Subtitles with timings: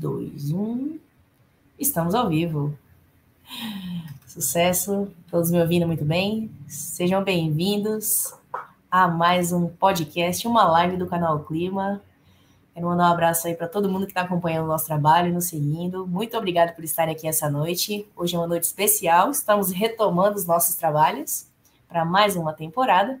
[0.00, 0.98] dois, um.
[1.78, 2.74] Estamos ao vivo.
[4.26, 6.50] Sucesso, todos me ouvindo muito bem.
[6.66, 8.32] Sejam bem-vindos
[8.90, 12.00] a mais um podcast, uma live do canal Clima.
[12.72, 15.48] Quero mandar um abraço aí para todo mundo que está acompanhando o nosso trabalho nos
[15.48, 16.06] seguindo.
[16.06, 18.08] Muito obrigado por estarem aqui essa noite.
[18.16, 21.46] Hoje é uma noite especial, estamos retomando os nossos trabalhos
[21.86, 23.20] para mais uma temporada.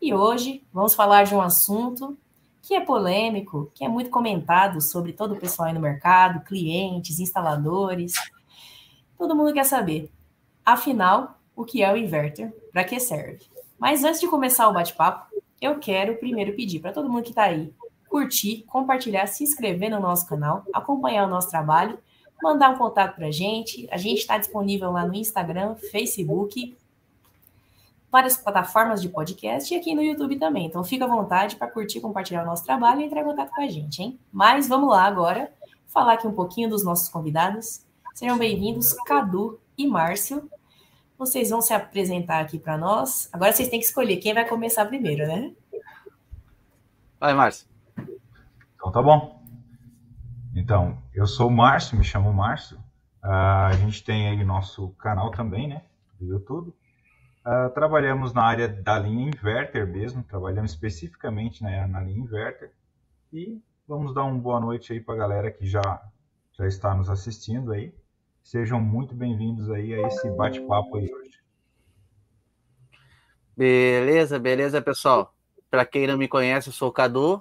[0.00, 2.16] E hoje vamos falar de um assunto
[2.62, 7.18] que é polêmico, que é muito comentado sobre todo o pessoal aí no mercado, clientes,
[7.18, 8.14] instaladores.
[9.18, 10.10] Todo mundo quer saber,
[10.64, 13.44] afinal, o que é o inverter, para que serve.
[13.78, 17.44] Mas antes de começar o bate-papo, eu quero primeiro pedir para todo mundo que está
[17.44, 17.74] aí
[18.08, 21.98] curtir, compartilhar, se inscrever no nosso canal, acompanhar o nosso trabalho,
[22.42, 23.88] mandar um contato para a gente.
[23.90, 26.76] A gente está disponível lá no Instagram, Facebook
[28.12, 30.66] várias plataformas de podcast e aqui no YouTube também.
[30.66, 33.62] Então fica à vontade para curtir, compartilhar o nosso trabalho e entrar em contato com
[33.62, 34.20] a gente, hein?
[34.30, 35.50] Mas vamos lá agora
[35.86, 37.86] falar aqui um pouquinho dos nossos convidados.
[38.14, 40.46] Sejam bem-vindos, Cadu e Márcio.
[41.16, 43.30] Vocês vão se apresentar aqui para nós.
[43.32, 45.50] Agora vocês têm que escolher quem vai começar primeiro, né?
[47.18, 47.66] Vai, Márcio.
[48.76, 49.40] Então tá bom.
[50.54, 52.76] Então, eu sou o Márcio, me chamo Márcio.
[53.24, 55.82] Uh, a gente tem aí nosso canal também, né?
[56.20, 56.74] Do YouTube.
[57.44, 62.70] Uh, trabalhamos na área da linha inverter mesmo, trabalhamos especificamente na, na linha inverter.
[63.32, 66.00] E vamos dar uma boa noite aí para a galera que já,
[66.52, 67.92] já está nos assistindo aí.
[68.44, 71.40] Sejam muito bem-vindos aí a esse bate-papo aí hoje.
[73.56, 75.34] Beleza, beleza, pessoal.
[75.68, 77.40] Para quem não me conhece, eu sou o Cadu.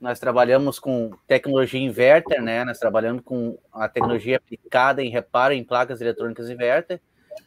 [0.00, 2.64] Nós trabalhamos com tecnologia inverter, né?
[2.64, 6.98] Nós trabalhamos com a tecnologia aplicada em reparo em placas eletrônicas inverter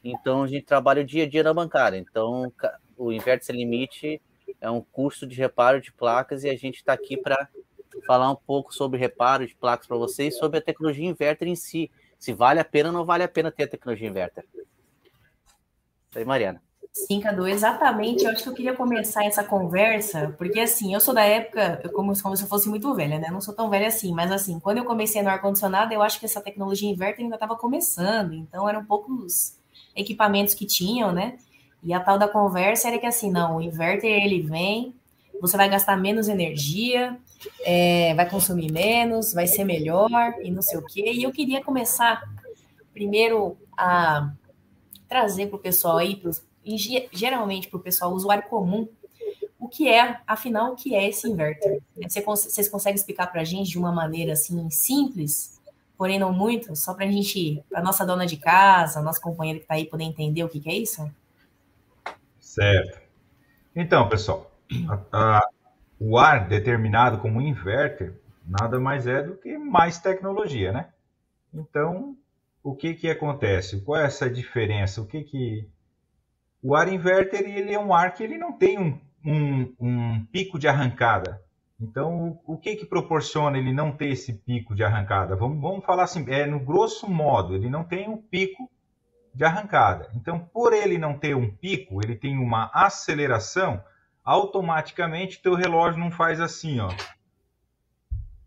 [0.03, 1.97] então a gente trabalha o dia a dia na bancada.
[1.97, 2.51] Então
[2.97, 4.21] o Inverte Sem Limite
[4.61, 7.47] é um curso de reparo de placas e a gente está aqui para
[8.05, 11.89] falar um pouco sobre reparo de placas para vocês, sobre a tecnologia inverter em si.
[12.19, 14.45] Se vale a pena ou não vale a pena ter a tecnologia inverter.
[16.09, 16.61] Isso aí, Mariana.
[16.95, 18.23] Sim, Cadu, exatamente.
[18.23, 22.17] Eu acho que eu queria começar essa conversa, porque assim, eu sou da época, como,
[22.21, 23.27] como se eu fosse muito velha, né?
[23.29, 26.25] Não sou tão velha assim, mas assim, quando eu comecei no ar-condicionado, eu acho que
[26.25, 29.57] essa tecnologia inverter ainda estava começando, então eram poucos
[29.95, 31.37] equipamentos que tinham, né?
[31.83, 34.93] E a tal da conversa era que assim, não, o inverter ele vem,
[35.39, 37.17] você vai gastar menos energia,
[37.63, 41.11] é, vai consumir menos, vai ser melhor e não sei o quê.
[41.13, 42.23] E eu queria começar
[42.93, 44.31] primeiro a
[45.07, 46.41] trazer para o pessoal aí, pros,
[47.11, 48.87] geralmente para o pessoal, usuário comum,
[49.59, 51.81] o que é, afinal, o que é esse inverter?
[52.25, 55.54] Vocês conseguem explicar para a gente de uma maneira assim simples
[55.97, 59.65] porém não muito, só para a gente, para nossa dona de casa, nosso companheiro que
[59.65, 61.09] está aí poder entender o que, que, é isso?
[62.39, 62.99] Certo.
[63.75, 64.51] Então, pessoal,
[65.11, 65.49] a, a,
[65.99, 70.89] o ar determinado como inverter nada mais é do que mais tecnologia, né?
[71.53, 72.15] Então,
[72.63, 73.81] o que que acontece?
[73.81, 75.01] Qual é essa diferença?
[75.01, 75.69] O que que
[76.61, 80.57] o ar inverter ele é um ar que ele não tem um, um, um pico
[80.57, 81.41] de arrancada.
[81.79, 85.35] Então, o, que que proporciona ele não ter esse pico de arrancada?
[85.35, 88.69] Vamos, vamos falar assim, é no grosso modo, ele não tem um pico
[89.33, 90.09] de arrancada.
[90.15, 93.83] Então, por ele não ter um pico, ele tem uma aceleração,
[94.23, 96.89] automaticamente teu relógio não faz assim, ó.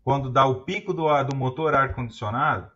[0.03, 2.71] Quando dá o pico do, do motor ar-condicionado,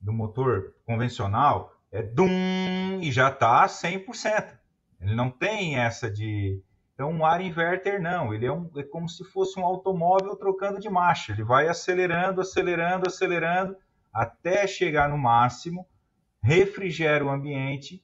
[0.00, 4.58] do motor convencional, é dum e já está 100%.
[5.02, 6.62] Ele não tem essa de
[7.02, 10.78] então, um ar inverter não, ele é, um, é como se fosse um automóvel trocando
[10.78, 11.32] de marcha.
[11.32, 13.76] Ele vai acelerando, acelerando, acelerando,
[14.14, 15.84] até chegar no máximo,
[16.40, 18.00] refrigera o ambiente,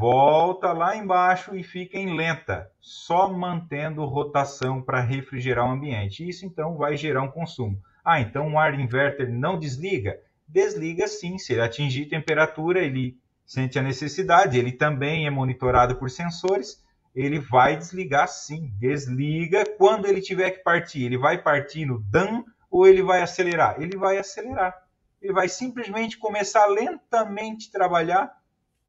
[0.00, 6.28] volta lá embaixo e fica em lenta, só mantendo rotação para refrigerar o ambiente.
[6.28, 7.80] Isso então vai gerar um consumo.
[8.04, 10.18] Ah, então um ar inverter não desliga?
[10.48, 13.16] Desliga sim, se ele atingir temperatura, ele
[13.46, 16.83] sente a necessidade, ele também é monitorado por sensores
[17.14, 18.72] ele vai desligar sim.
[18.78, 21.04] Desliga quando ele tiver que partir.
[21.04, 23.80] Ele vai partir no dan ou ele vai acelerar?
[23.80, 24.76] Ele vai acelerar.
[25.22, 28.36] Ele vai simplesmente começar lentamente trabalhar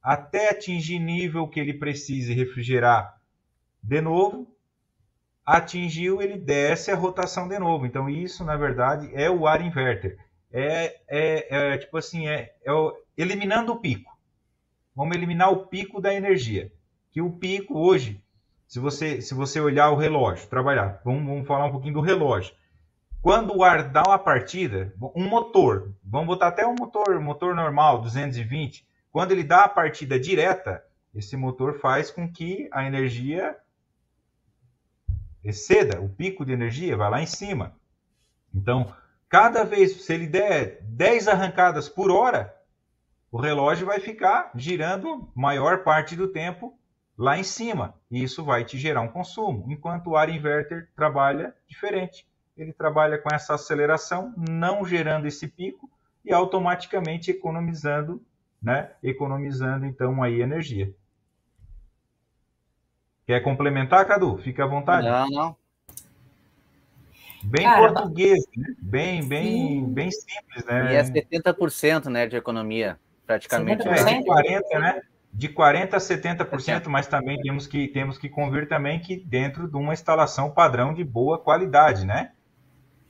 [0.01, 3.16] até atingir nível que ele precise refrigerar
[3.81, 4.51] de novo.
[5.45, 7.86] Atingiu, ele desce a rotação de novo.
[7.86, 10.18] Então, isso, na verdade, é o ar inverter.
[10.51, 12.71] É, é, é tipo assim, é, é
[13.16, 14.12] eliminando o pico.
[14.95, 16.71] Vamos eliminar o pico da energia
[17.15, 18.21] que o pico hoje,
[18.67, 22.53] se você, se você olhar o relógio, trabalhar, vamos, vamos falar um pouquinho do relógio.
[23.21, 28.01] Quando o ar dá uma partida, um motor, vamos botar até um motor, motor normal,
[28.01, 30.83] 220, quando ele dá a partida direta,
[31.15, 33.56] esse motor faz com que a energia
[35.41, 37.73] exceda, o pico de energia vai lá em cima.
[38.53, 38.94] Então,
[39.35, 42.56] Cada vez, se ele der 10 arrancadas por hora,
[43.31, 46.77] o relógio vai ficar girando maior parte do tempo
[47.17, 47.95] lá em cima.
[48.09, 49.65] E isso vai te gerar um consumo.
[49.71, 52.27] Enquanto o ar inverter trabalha diferente.
[52.57, 55.89] Ele trabalha com essa aceleração, não gerando esse pico
[56.23, 58.21] e automaticamente economizando,
[58.62, 58.91] né?
[59.03, 60.94] Economizando então aí energia.
[63.27, 64.38] Quer complementar, Cadu?
[64.38, 65.07] Fica à vontade.
[65.07, 65.57] Não, não.
[67.44, 68.75] Bem Cara, português, né?
[68.79, 70.94] bem, bem, bem simples, né?
[70.94, 73.88] E é 70% né, de economia, praticamente.
[73.88, 75.01] É, de 40%, né?
[75.37, 79.75] De 40% a 70%, mas também temos que, temos que convir também que dentro de
[79.75, 82.31] uma instalação padrão de boa qualidade, né?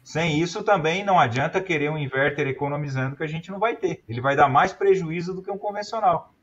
[0.03, 4.03] Sem isso também não adianta querer um inverter economizando que a gente não vai ter.
[4.09, 6.33] Ele vai dar mais prejuízo do que um convencional.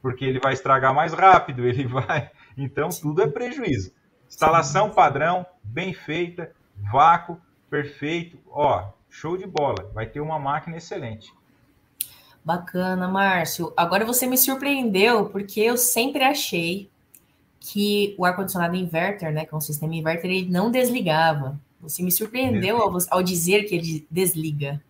[0.00, 2.30] Porque ele vai estragar mais rápido, ele vai.
[2.56, 3.92] Então tudo é prejuízo.
[4.28, 6.52] Instalação padrão, bem feita,
[6.92, 8.38] vácuo, perfeito.
[8.46, 9.90] Ó, show de bola.
[9.92, 11.32] Vai ter uma máquina excelente.
[12.46, 13.72] Bacana, Márcio.
[13.76, 16.88] Agora você me surpreendeu, porque eu sempre achei
[17.58, 21.58] que o ar-condicionado inverter, né, que é um sistema inverter, ele não desligava.
[21.80, 24.80] Você me surpreendeu ao, ao dizer que ele desliga.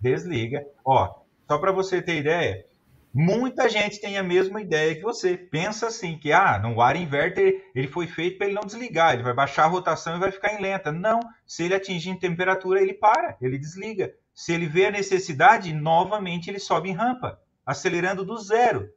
[0.00, 0.66] Desliga.
[0.82, 1.12] Ó,
[1.46, 2.64] só para você ter ideia,
[3.12, 5.36] Muita gente tem a mesma ideia que você.
[5.36, 9.22] Pensa assim, que ah, no ar inverter ele foi feito para ele não desligar, ele
[9.22, 10.92] vai baixar a rotação e vai ficar em lenta.
[10.92, 14.12] Não, se ele atingir em temperatura, ele para, ele desliga.
[14.38, 18.88] Se ele vê a necessidade, novamente ele sobe em rampa, acelerando do zero.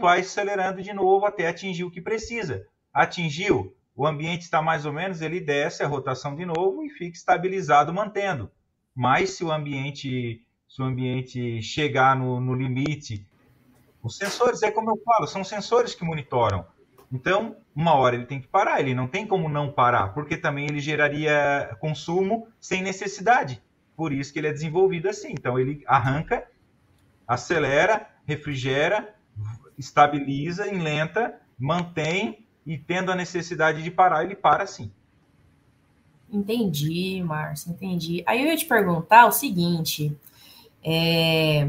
[0.00, 2.66] Vai acelerando de novo até atingir o que precisa.
[2.92, 7.16] Atingiu, o ambiente está mais ou menos, ele desce a rotação de novo e fica
[7.16, 8.50] estabilizado mantendo.
[8.92, 13.24] Mas se o ambiente se o ambiente chegar no, no limite.
[14.02, 16.66] Os sensores, é como eu falo, são sensores que monitoram.
[17.12, 20.66] Então, uma hora ele tem que parar, ele não tem como não parar, porque também
[20.66, 23.62] ele geraria consumo sem necessidade.
[24.00, 25.32] Por isso que ele é desenvolvido assim.
[25.32, 26.48] Então, ele arranca,
[27.28, 29.14] acelera, refrigera,
[29.76, 34.90] estabiliza em lenta, mantém e tendo a necessidade de parar, ele para sim.
[36.32, 38.24] Entendi, Márcio, entendi.
[38.26, 40.16] Aí eu ia te perguntar o seguinte:
[40.82, 41.64] é,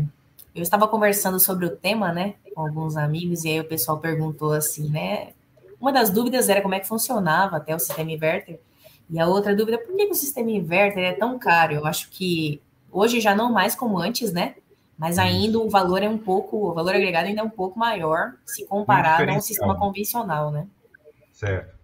[0.56, 4.54] eu estava conversando sobre o tema, né, com alguns amigos, e aí o pessoal perguntou
[4.54, 5.33] assim, né?
[5.81, 8.62] Uma das dúvidas era como é que funcionava até o sistema inverter,
[9.11, 11.73] e a outra dúvida, por que, o sistema inverter é tão caro?
[11.73, 14.55] Eu acho que hoje já não mais como antes, né?
[14.97, 18.35] Mas ainda o valor é um pouco, o valor agregado ainda é um pouco maior
[18.45, 20.65] se comparado a um sistema convencional, né?
[21.33, 21.75] Certo.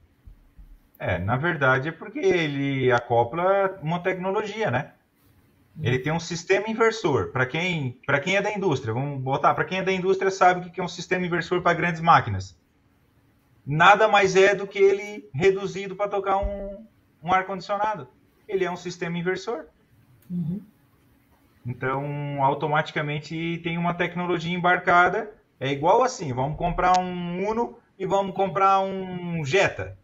[0.98, 4.94] É, na verdade é porque ele acopla uma tecnologia, né?
[5.82, 7.32] Ele tem um sistema inversor.
[7.32, 10.72] Para quem, quem é da indústria, vamos botar, para quem é da indústria sabe o
[10.72, 12.58] que é um sistema inversor para grandes máquinas.
[13.66, 16.88] Nada mais é do que ele reduzido para tocar um,
[17.24, 18.08] um ar-condicionado.
[18.48, 19.66] Ele é um sistema inversor.
[20.30, 20.62] Uhum.
[21.66, 25.32] Então, automaticamente tem uma tecnologia embarcada.
[25.60, 29.98] É igual assim: vamos comprar um Uno e vamos comprar um Jetta.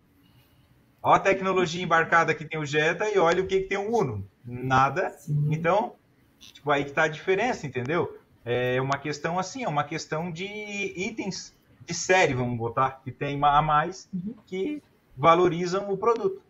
[1.01, 3.95] Olha a tecnologia embarcada que tem o Jetta e olha o que, que tem o
[3.95, 5.09] Uno nada.
[5.11, 5.49] Sim.
[5.51, 5.95] Então,
[6.39, 8.17] tipo, aí que tá a diferença, entendeu?
[8.45, 11.55] É uma questão assim, é uma questão de itens
[11.85, 14.33] de série, vamos botar, que tem a mais uhum.
[14.45, 14.81] que
[15.15, 16.41] valorizam o produto,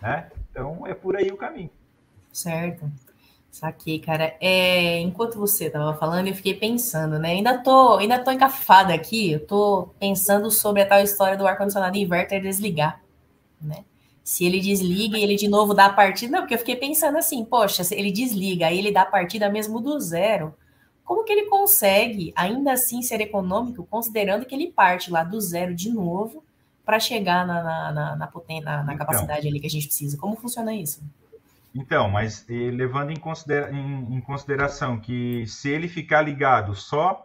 [0.00, 0.30] né?
[0.50, 1.70] Então é por aí o caminho.
[2.32, 2.90] Certo.
[3.50, 4.36] Saquei, cara.
[4.40, 7.30] É, enquanto você estava falando, eu fiquei pensando, né?
[7.30, 9.32] Ainda tô, ainda tô encafada aqui.
[9.32, 13.02] Eu tô pensando sobre a tal história do ar-condicionado inverter desligar,
[13.60, 13.84] né?
[14.22, 16.32] Se ele desliga e ele de novo dá a partida.
[16.32, 19.50] Não, porque eu fiquei pensando assim, poxa, se ele desliga, aí ele dá a partida
[19.50, 20.54] mesmo do zero.
[21.04, 25.74] Como que ele consegue ainda assim ser econômico, considerando que ele parte lá do zero
[25.74, 26.44] de novo
[26.90, 30.18] para chegar na, na, na, na, na, na então, capacidade ali que a gente precisa?
[30.18, 31.00] Como funciona isso?
[31.72, 37.24] Então, mas levando em, considera em, em consideração que se ele ficar ligado só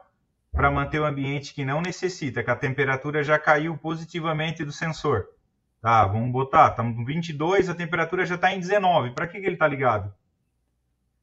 [0.51, 5.29] para manter o ambiente que não necessita, que a temperatura já caiu positivamente do sensor,
[5.81, 9.11] Tá, vamos botar, estamos com 22, a temperatura já está em 19.
[9.11, 10.11] Para que, que ele está ligado?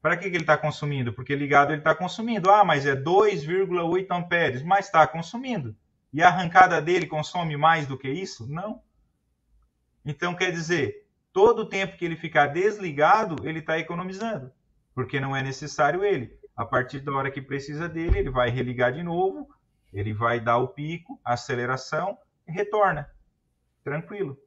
[0.01, 1.11] Para que, que ele está consumindo?
[1.11, 2.49] Porque ligado ele está consumindo.
[2.49, 5.75] Ah, mas é 2,8 amperes, mas está consumindo.
[6.13, 8.47] E a arrancada dele consome mais do que isso?
[8.47, 8.81] Não.
[10.05, 14.51] Então quer dizer, todo o tempo que ele ficar desligado, ele está economizando,
[14.93, 16.37] porque não é necessário ele.
[16.55, 19.49] A partir da hora que precisa dele, ele vai religar de novo,
[19.91, 22.17] ele vai dar o pico, a aceleração
[22.47, 23.09] e retorna.
[23.83, 24.37] Tranquilo.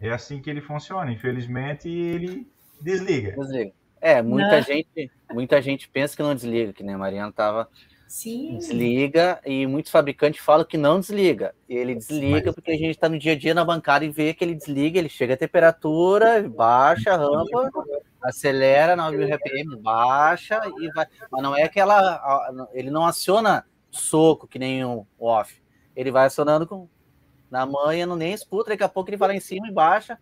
[0.00, 1.10] É assim que ele funciona.
[1.10, 2.48] Infelizmente, ele
[2.80, 3.32] desliga.
[3.32, 3.72] Desliga.
[4.00, 7.68] É, muita gente, muita gente pensa que não desliga, que nem a Mariana estava.
[8.12, 8.58] Sim.
[8.58, 11.54] Desliga e muitos fabricantes falam que não desliga.
[11.66, 12.54] Ele desliga Mas...
[12.54, 14.98] porque a gente está no dia a dia na bancada e vê que ele desliga,
[14.98, 17.70] ele chega a temperatura, baixa a rampa
[18.22, 21.06] Acelera 9 mil RPM, baixa e vai.
[21.30, 22.68] Mas não é aquela.
[22.74, 25.62] Ele não aciona soco que nem o off.
[25.96, 26.86] Ele vai acionando com.
[27.50, 30.18] Na manha, não nem escuta, daqui a pouco ele vai lá em cima e baixa.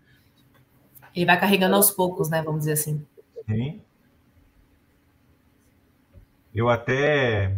[1.12, 2.40] Ele vai carregando aos poucos, né?
[2.40, 3.04] Vamos dizer assim.
[3.48, 3.80] Sim.
[6.54, 7.52] Eu até.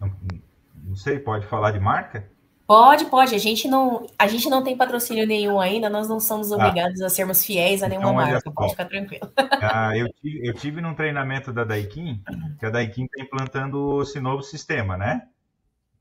[0.00, 2.28] Não sei, pode falar de marca?
[2.70, 3.34] Pode, pode.
[3.34, 6.56] A gente não, a gente não tem patrocínio nenhum ainda, nós não somos ah.
[6.56, 8.50] obrigados ah, a sermos fiéis a nenhuma então, marca.
[8.52, 9.28] Pode ficar tranquilo.
[9.60, 12.22] Ah, eu, tive, eu tive num treinamento da Daikin,
[12.58, 15.26] que a Daikin está implantando esse novo sistema, né?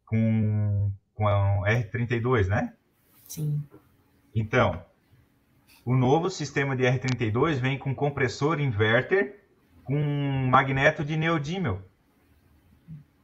[0.05, 2.73] Com, com a R32, né?
[3.27, 3.61] Sim.
[4.33, 4.81] Então,
[5.83, 9.43] o novo sistema de R32 vem com compressor inverter
[9.83, 9.95] com
[10.49, 11.81] magneto de neodímel.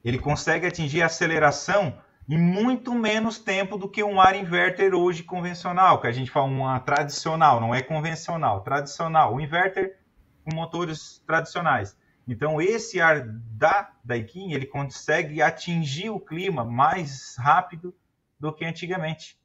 [0.05, 1.97] Ele consegue atingir a aceleração
[2.29, 6.45] em muito menos tempo do que um ar inverter hoje convencional, que a gente fala
[6.45, 9.97] uma tradicional, não é convencional, tradicional, o inverter
[10.43, 11.97] com motores tradicionais.
[12.27, 17.91] Então esse ar da Daikin, ele consegue atingir o clima mais rápido
[18.39, 19.39] do que antigamente.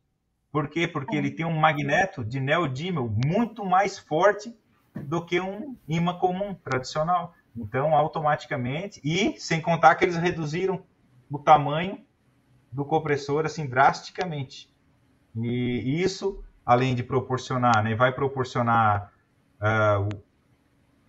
[0.53, 0.87] Por quê?
[0.87, 4.55] Porque ele tem um magneto de neodímel muito mais forte
[4.95, 7.35] do que um imã comum tradicional.
[7.57, 10.83] Então, automaticamente, e sem contar que eles reduziram
[11.31, 12.05] o tamanho
[12.71, 14.73] do compressor assim drasticamente.
[15.37, 19.13] E isso, além de proporcionar, né, vai proporcionar
[19.61, 20.23] uh,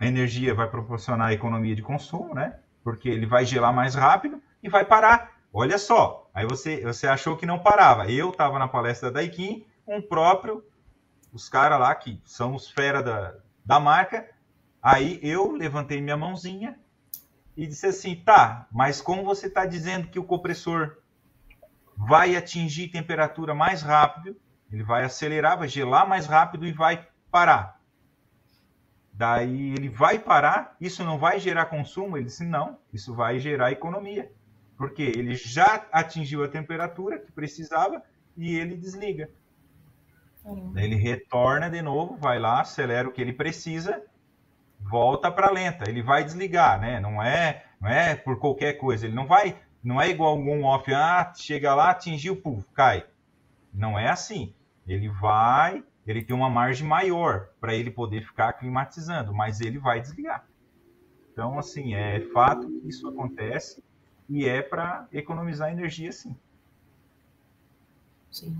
[0.00, 2.58] energia, vai proporcionar economia de consumo, né?
[2.82, 5.32] Porque ele vai gelar mais rápido e vai parar.
[5.52, 8.10] Olha só, aí você, você achou que não parava.
[8.10, 10.64] Eu estava na palestra da Daikin, um próprio,
[11.32, 13.34] os caras lá que são os fera da,
[13.64, 14.28] da marca,
[14.82, 16.78] aí eu levantei minha mãozinha
[17.56, 20.96] e disse assim, tá, mas como você está dizendo que o compressor
[21.96, 24.36] vai atingir temperatura mais rápido,
[24.70, 27.80] ele vai acelerar, vai gelar mais rápido e vai parar.
[29.12, 32.16] Daí ele vai parar, isso não vai gerar consumo?
[32.16, 34.32] Ele disse, não, isso vai gerar economia.
[34.76, 38.02] Porque ele já atingiu a temperatura que precisava
[38.36, 39.30] e ele desliga.
[40.72, 44.02] Daí ele retorna de novo, vai lá, acelera o que ele precisa,
[44.88, 45.88] volta para lenta.
[45.88, 47.00] Ele vai desligar, né?
[47.00, 49.06] Não é, não é por qualquer coisa.
[49.06, 53.04] Ele não vai não é igual um off, ah, chega lá, atingiu, puf, cai.
[53.74, 54.54] Não é assim.
[54.86, 60.00] Ele vai, ele tem uma margem maior para ele poder ficar climatizando, mas ele vai
[60.00, 60.46] desligar.
[61.32, 63.82] Então, assim, é fato que isso acontece
[64.28, 66.36] e é para economizar energia, sim.
[68.30, 68.56] Sim.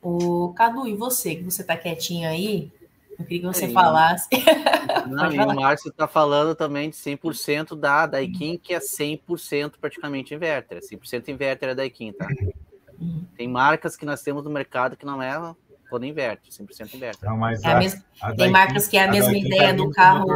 [0.00, 2.72] O Cadu, e você, que você está quietinho aí,
[3.18, 4.28] eu queria que você falasse.
[5.08, 10.34] Não, e o Márcio está falando também de 100% da Daikin, que é 100% praticamente
[10.34, 10.80] inverter.
[10.80, 12.26] 100% inverter é Daikin, tá?
[12.98, 13.26] Uhum.
[13.36, 15.54] Tem marcas que nós temos no mercado que não é
[15.88, 17.28] todo inverter, 100% inverter.
[17.28, 19.90] Não, mas é a, a mesma, a tem marcas que é a, mesma ideia do
[19.90, 20.26] carro.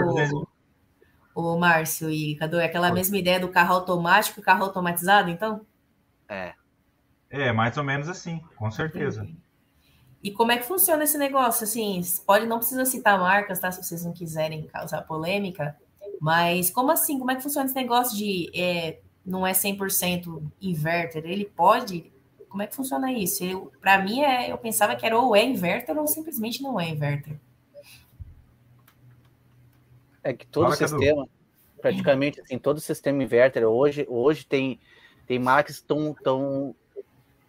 [1.34, 5.64] O Márcio e Cadu, é aquela mesma ideia do carro automático e carro automatizado, então?
[6.28, 6.54] É.
[7.30, 9.22] É, mais ou menos assim, com certeza.
[9.22, 9.50] Entendi.
[10.22, 11.64] E como é que funciona esse negócio?
[11.64, 13.72] Assim, pode não precisa citar marcas, tá?
[13.72, 15.76] Se vocês não quiserem causar polêmica,
[16.20, 17.18] mas como assim?
[17.18, 21.24] Como é que funciona esse negócio de é, não é 100% inverter?
[21.24, 22.12] Ele pode?
[22.50, 23.72] Como é que funciona isso?
[23.80, 27.40] Para mim, é, eu pensava que era ou é inverter ou simplesmente não é inverter.
[30.22, 31.30] É que todo Fala, sistema, Cadu.
[31.80, 34.78] praticamente assim, todo sistema inverter hoje, hoje tem,
[35.26, 36.14] tem marcas que estão.
[36.22, 36.74] Tão,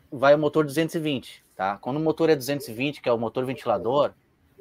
[0.10, 1.78] vai o motor 220 Tá?
[1.78, 4.14] Quando o motor é 220, que é o motor ventilador,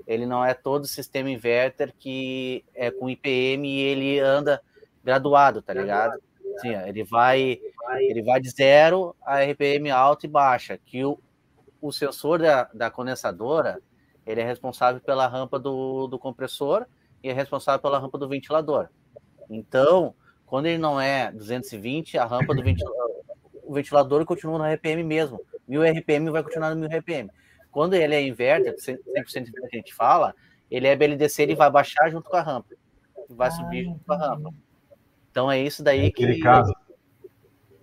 [0.07, 4.61] ele não é todo sistema inverter que é com IPM e ele anda
[5.05, 6.21] graduado, tá ligado?
[6.61, 7.61] Sim, ele vai
[8.01, 11.19] ele vai de zero a RPM alta e baixa, que o,
[11.81, 13.81] o sensor da, da condensadora
[14.27, 16.87] ele é responsável pela rampa do, do compressor
[17.23, 18.89] e é responsável pela rampa do ventilador.
[19.49, 20.15] Então,
[20.47, 23.11] quando ele não é 220, a rampa do ventilador,
[23.65, 25.41] o ventilador continua no RPM mesmo.
[25.71, 27.31] 1000 RPM vai continuar no 1000 RPM.
[27.71, 30.35] Quando ele é inverter, 100% que a gente fala,
[30.71, 32.75] ele é BLDC, ele vai baixar junto com a rampa.
[33.29, 34.53] Vai ah, subir junto com a rampa.
[35.31, 36.41] Então é isso daí é aquele que.
[36.41, 36.73] Caso.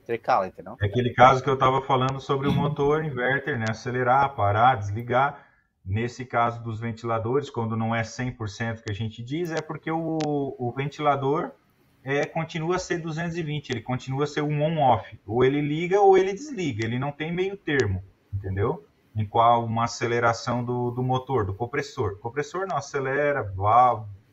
[0.05, 0.77] Tricala, entendeu?
[0.81, 3.65] É aquele caso que eu estava falando sobre o motor inverter, né?
[3.69, 5.45] Acelerar, parar, desligar.
[5.85, 10.17] Nesse caso dos ventiladores, quando não é 100% que a gente diz, é porque o,
[10.25, 11.51] o ventilador
[12.03, 15.19] é, continua a ser 220, ele continua a ser um on-off.
[15.25, 18.85] Ou ele liga ou ele desliga, ele não tem meio termo, entendeu?
[19.15, 22.13] Em qual uma aceleração do, do motor, do compressor.
[22.13, 23.43] O compressor não acelera,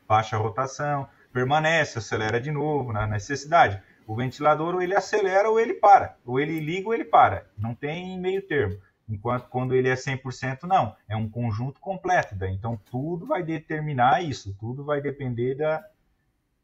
[0.06, 3.82] baixa a rotação, permanece, acelera de novo na necessidade.
[4.06, 7.74] O ventilador ou ele acelera ou ele para, ou ele liga ou ele para, não
[7.74, 8.78] tem meio termo.
[9.08, 12.34] Enquanto quando ele é 100% não, é um conjunto completo.
[12.34, 12.52] Daí.
[12.52, 15.84] Então tudo vai determinar isso, tudo vai depender da,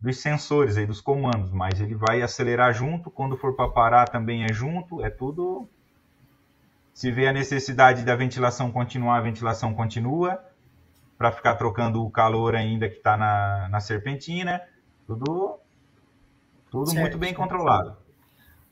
[0.00, 4.45] dos sensores aí, dos comandos, mas ele vai acelerar junto, quando for para parar também
[4.45, 5.69] é junto, é tudo.
[6.95, 10.42] Se vê a necessidade da ventilação continuar, a ventilação continua,
[11.19, 14.62] para ficar trocando o calor ainda que está na, na serpentina,
[15.07, 15.59] tudo,
[16.71, 17.95] tudo muito bem controlado.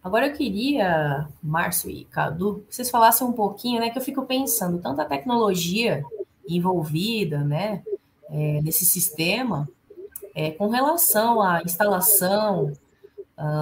[0.03, 4.25] Agora eu queria, Márcio e Cadu, que vocês falassem um pouquinho, né, que eu fico
[4.25, 6.03] pensando, tanta tecnologia
[6.49, 7.83] envolvida, né,
[8.31, 9.69] é, nesse sistema,
[10.39, 12.73] é, com relação à instalação,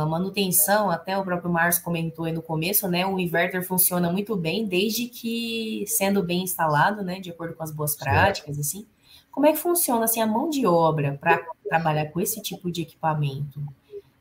[0.09, 4.67] manutenção, até o próprio Márcio comentou aí no começo, né, o inverter funciona muito bem
[4.67, 8.87] desde que sendo bem instalado, né, de acordo com as boas práticas, assim.
[9.31, 12.83] Como é que funciona, assim, a mão de obra para trabalhar com esse tipo de
[12.83, 13.61] equipamento?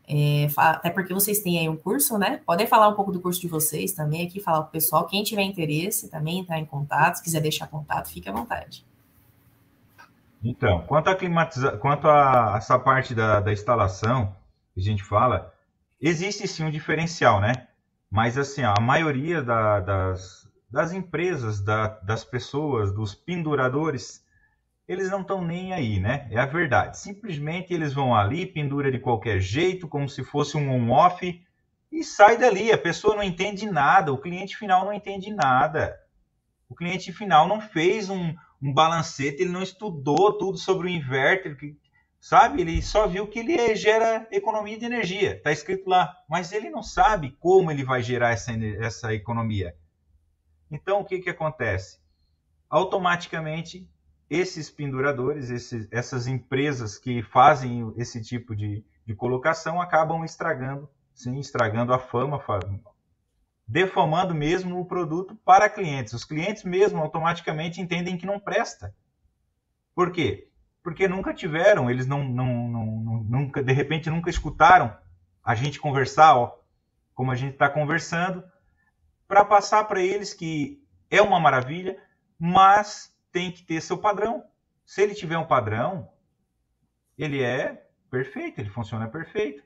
[0.07, 2.41] É, até porque vocês têm aí um curso, né?
[2.45, 5.07] Podem falar um pouco do curso de vocês também aqui, falar para o pessoal.
[5.07, 8.85] Quem tiver interesse também, entrar em contato, se quiser deixar contato, fique à vontade.
[10.45, 11.75] Então, quanto a climatiza...
[11.77, 14.35] quanto a essa parte da, da instalação
[14.75, 15.51] que a gente fala,
[15.99, 17.67] existe sim um diferencial, né?
[18.11, 24.23] Mas assim, a maioria da, das, das empresas, da, das pessoas, dos penduradores,
[24.87, 26.27] eles não estão nem aí, né?
[26.29, 26.99] É a verdade.
[26.99, 31.43] Simplesmente eles vão ali, pendura de qualquer jeito, como se fosse um on-off,
[31.91, 32.71] e sai dali.
[32.71, 35.99] A pessoa não entende nada, o cliente final não entende nada.
[36.69, 38.35] O cliente final não fez um,
[38.65, 41.55] um balancete, ele não estudou tudo sobre o inverter,
[42.19, 42.61] sabe?
[42.61, 46.81] Ele só viu que ele gera economia de energia, está escrito lá, mas ele não
[46.81, 49.75] sabe como ele vai gerar essa, essa economia.
[50.71, 51.99] Então, o que, que acontece?
[52.67, 53.87] Automaticamente,
[54.27, 61.37] esses penduradores, esses, essas empresas que fazem esse tipo de, de colocação acabam estragando, sim,
[61.37, 62.39] estragando a fama,
[63.67, 66.13] defamando mesmo o produto para clientes.
[66.13, 68.95] Os clientes mesmo automaticamente entendem que não presta.
[69.93, 70.49] Por quê?
[70.83, 72.85] Porque nunca tiveram, eles não, não, não,
[73.23, 74.95] nunca, de repente nunca escutaram
[75.43, 76.59] a gente conversar, ó,
[77.13, 78.43] como a gente está conversando,
[79.27, 81.97] para passar para eles que é uma maravilha,
[82.37, 84.43] mas tem que ter seu padrão.
[84.85, 86.09] Se ele tiver um padrão,
[87.17, 89.63] ele é perfeito, ele funciona perfeito.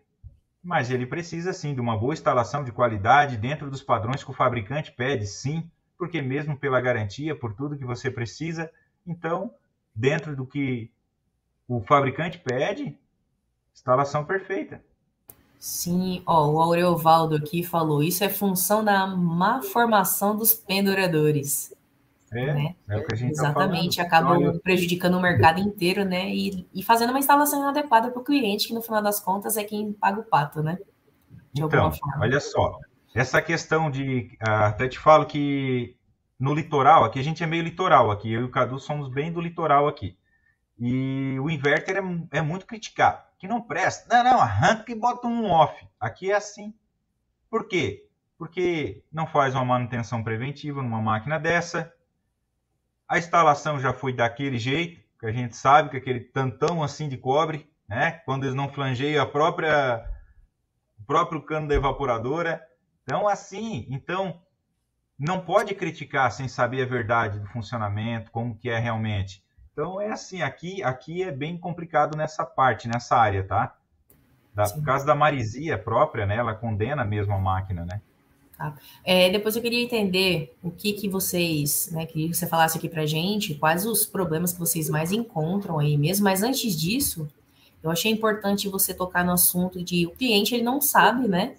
[0.64, 4.34] Mas ele precisa sim de uma boa instalação de qualidade dentro dos padrões que o
[4.34, 8.70] fabricante pede, sim, porque mesmo pela garantia, por tudo que você precisa,
[9.06, 9.54] então,
[9.96, 10.92] dentro do que
[11.68, 12.98] o fabricante pede,
[13.74, 14.84] instalação perfeita.
[15.60, 21.74] Sim, ó, o Aureovaldo aqui falou, isso é função da má formação dos penduradores.
[22.32, 22.76] É, né?
[22.88, 26.30] é o que a gente tá Exatamente, tá acabam prejudicando o mercado inteiro, né?
[26.30, 29.64] E, e fazendo uma instalação inadequada para o cliente, que no final das contas é
[29.64, 30.78] quem paga o pato, né?
[31.52, 32.78] De então, olha só,
[33.16, 34.38] essa questão de.
[34.40, 35.98] Ah, até te falo que
[36.40, 39.32] no litoral, aqui a gente é meio litoral, aqui eu e o Cadu somos bem
[39.32, 40.18] do litoral aqui.
[40.80, 44.08] E o inverter é, é muito criticado, que não presta.
[44.16, 45.76] Não, não, arranca e bota um off.
[46.00, 46.74] Aqui é assim.
[47.50, 48.06] Por quê?
[48.38, 51.92] Porque não faz uma manutenção preventiva numa máquina dessa,
[53.10, 57.18] a instalação já foi daquele jeito, que a gente sabe que aquele tantão assim de
[57.18, 58.12] cobre, né?
[58.24, 60.06] Quando eles não flangeiam a própria
[61.00, 62.62] o próprio cano da evaporadora.
[63.04, 64.40] Então assim, então
[65.18, 69.44] não pode criticar sem saber a verdade do funcionamento, como que é realmente.
[69.74, 73.76] Então é assim, aqui aqui é bem complicado nessa parte, nessa área, tá?
[74.54, 76.36] Da, por causa da marisia própria, né?
[76.36, 78.02] Ela condena mesmo a máquina, né?
[78.60, 78.76] Tá?
[79.06, 82.90] É, depois eu queria entender o que, que vocês, né, queria que você falasse aqui
[82.90, 87.26] para gente, quais os problemas que vocês mais encontram aí mesmo, mas antes disso,
[87.82, 91.56] eu achei importante você tocar no assunto de o cliente, ele não sabe, né,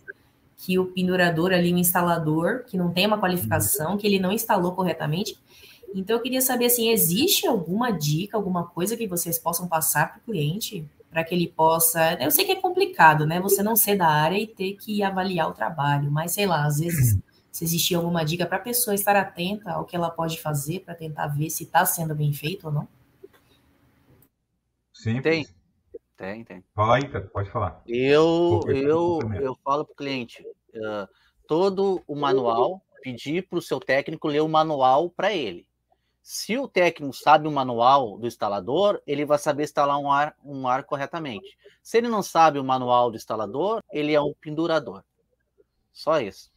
[0.59, 4.73] que o pendurador ali, o instalador, que não tem uma qualificação, que ele não instalou
[4.73, 5.39] corretamente,
[5.95, 10.19] então eu queria saber, assim, existe alguma dica, alguma coisa que vocês possam passar para
[10.19, 12.15] o cliente para que ele possa.
[12.15, 13.41] Eu sei que é complicado, né?
[13.41, 16.79] Você não ser da área e ter que avaliar o trabalho, mas sei lá, às
[16.79, 17.19] vezes
[17.51, 20.95] se existir alguma dica para a pessoa estar atenta ao que ela pode fazer para
[20.95, 22.89] tentar ver se está sendo bem feito ou não.
[24.93, 25.47] Sim, tem.
[26.17, 26.63] Tem, tem.
[26.75, 27.83] Fala aí, cara, pode falar.
[27.87, 30.43] Eu, eu, eu falo para o cliente,
[30.75, 31.09] uh,
[31.49, 35.67] todo o manual, pedir para o seu técnico ler o manual para ele.
[36.23, 40.69] Se o técnico sabe o manual do instalador, ele vai saber instalar um ar, um
[40.69, 41.59] ar corretamente.
[41.83, 45.03] Se ele não sabe o manual do instalador, ele é um pendurador.
[45.93, 46.53] Só isso.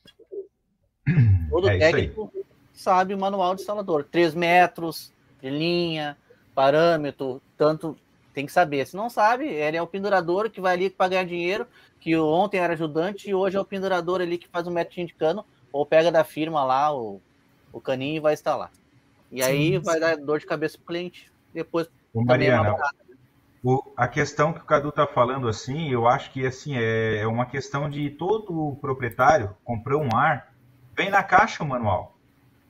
[1.50, 4.04] Todo é técnico isso sabe o manual do instalador.
[4.04, 6.18] 3 metros de linha,
[6.56, 7.98] parâmetro, tanto
[8.34, 8.88] tem que saber.
[8.88, 11.68] Se não sabe, ele é o pendurador que vai ali para ganhar dinheiro,
[12.00, 15.14] que ontem era ajudante e hoje é o pendurador ali que faz um metro de
[15.14, 17.22] cano, ou pega da firma lá o,
[17.72, 18.72] o caninho e vai instalar.
[19.34, 21.32] E aí sim, vai dar dor de cabeça pro cliente.
[21.52, 22.76] Depois Ô, Mariana,
[23.64, 27.28] O, a questão que o Cadu está falando assim, eu acho que assim é, é
[27.28, 30.54] uma questão de todo proprietário comprou um ar,
[30.96, 32.16] vem na caixa o manual.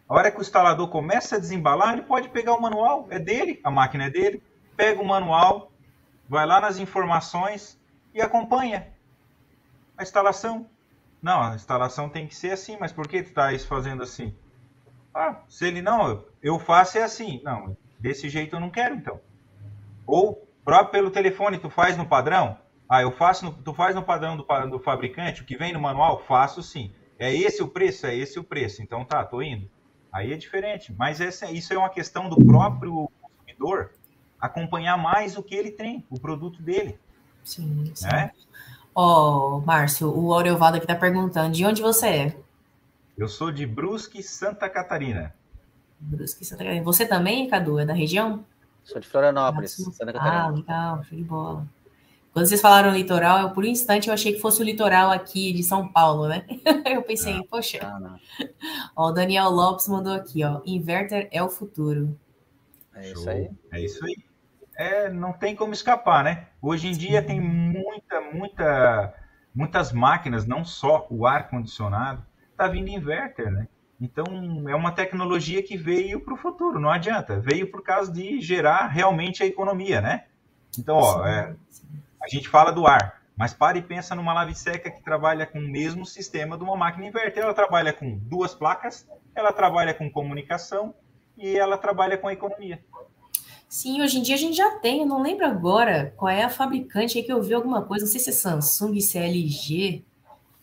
[0.07, 3.59] A hora que o instalador começa a desembalar, ele pode pegar o manual, é dele,
[3.61, 4.41] a máquina é dele,
[4.77, 5.69] pega o manual,
[6.29, 7.77] vai lá nas informações
[8.13, 8.87] e acompanha
[9.97, 10.65] a instalação.
[11.21, 14.33] Não, a instalação tem que ser assim, mas por que tu está fazendo assim?
[15.13, 17.41] Ah, se ele não, eu faço é assim.
[17.43, 19.19] Não, desse jeito eu não quero então.
[20.05, 22.57] Ou próprio pelo telefone, tu faz no padrão?
[22.87, 25.79] Ah, eu faço, no, tu faz no padrão do, do fabricante, o que vem no
[25.79, 26.19] manual?
[26.27, 26.91] Faço sim.
[27.17, 28.05] É esse o preço?
[28.05, 28.83] É esse o preço.
[28.83, 29.69] Então tá, tô indo.
[30.11, 30.93] Aí é diferente.
[30.97, 33.91] Mas essa, isso é uma questão do próprio consumidor
[34.39, 36.99] acompanhar mais o que ele tem, o produto dele.
[37.45, 38.07] Sim, sim.
[38.07, 38.31] É?
[38.93, 42.37] Ó, oh, Márcio, o Aureovaldo aqui tá perguntando, de onde você é?
[43.17, 45.33] Eu sou de Brusque, Santa Catarina.
[46.03, 46.85] Brusque, Santa Catarina.
[46.85, 48.45] Você também, Cadu, é da região?
[48.83, 50.43] Sou de Florianópolis, Santa Catarina.
[50.43, 51.67] Ah, legal, show de bola.
[52.33, 55.53] Quando vocês falaram litoral, eu, por um instante eu achei que fosse o litoral aqui
[55.53, 56.43] de São Paulo, né?
[56.91, 57.77] eu pensei, não, poxa.
[57.81, 58.19] Não, não.
[58.95, 60.59] Ó, o Daniel Lopes mandou aqui, ó.
[60.65, 62.19] Inverter é o futuro.
[62.95, 63.49] É isso aí.
[63.71, 64.15] É isso aí.
[64.75, 66.47] É, não tem como escapar, né?
[66.59, 69.13] Hoje em dia tem muita, muita,
[69.53, 72.25] muitas máquinas, não só o ar condicionado,
[72.57, 73.67] tá vindo inverter, né?
[74.03, 74.25] Então,
[74.67, 77.39] é uma tecnologia que veio para o futuro, não adianta.
[77.39, 80.25] Veio por causa de gerar realmente a economia, né?
[80.77, 81.55] Então, ó, é,
[82.21, 85.57] a gente fala do ar, mas para e pensa numa lave seca que trabalha com
[85.57, 87.43] o mesmo sistema de uma máquina inverter.
[87.43, 90.93] Ela trabalha com duas placas, ela trabalha com comunicação
[91.37, 92.83] e ela trabalha com a economia.
[93.69, 96.49] Sim, hoje em dia a gente já tem, eu não lembro agora qual é a
[96.49, 100.03] fabricante aí que eu vi alguma coisa, não sei se é Samsung, se é LG.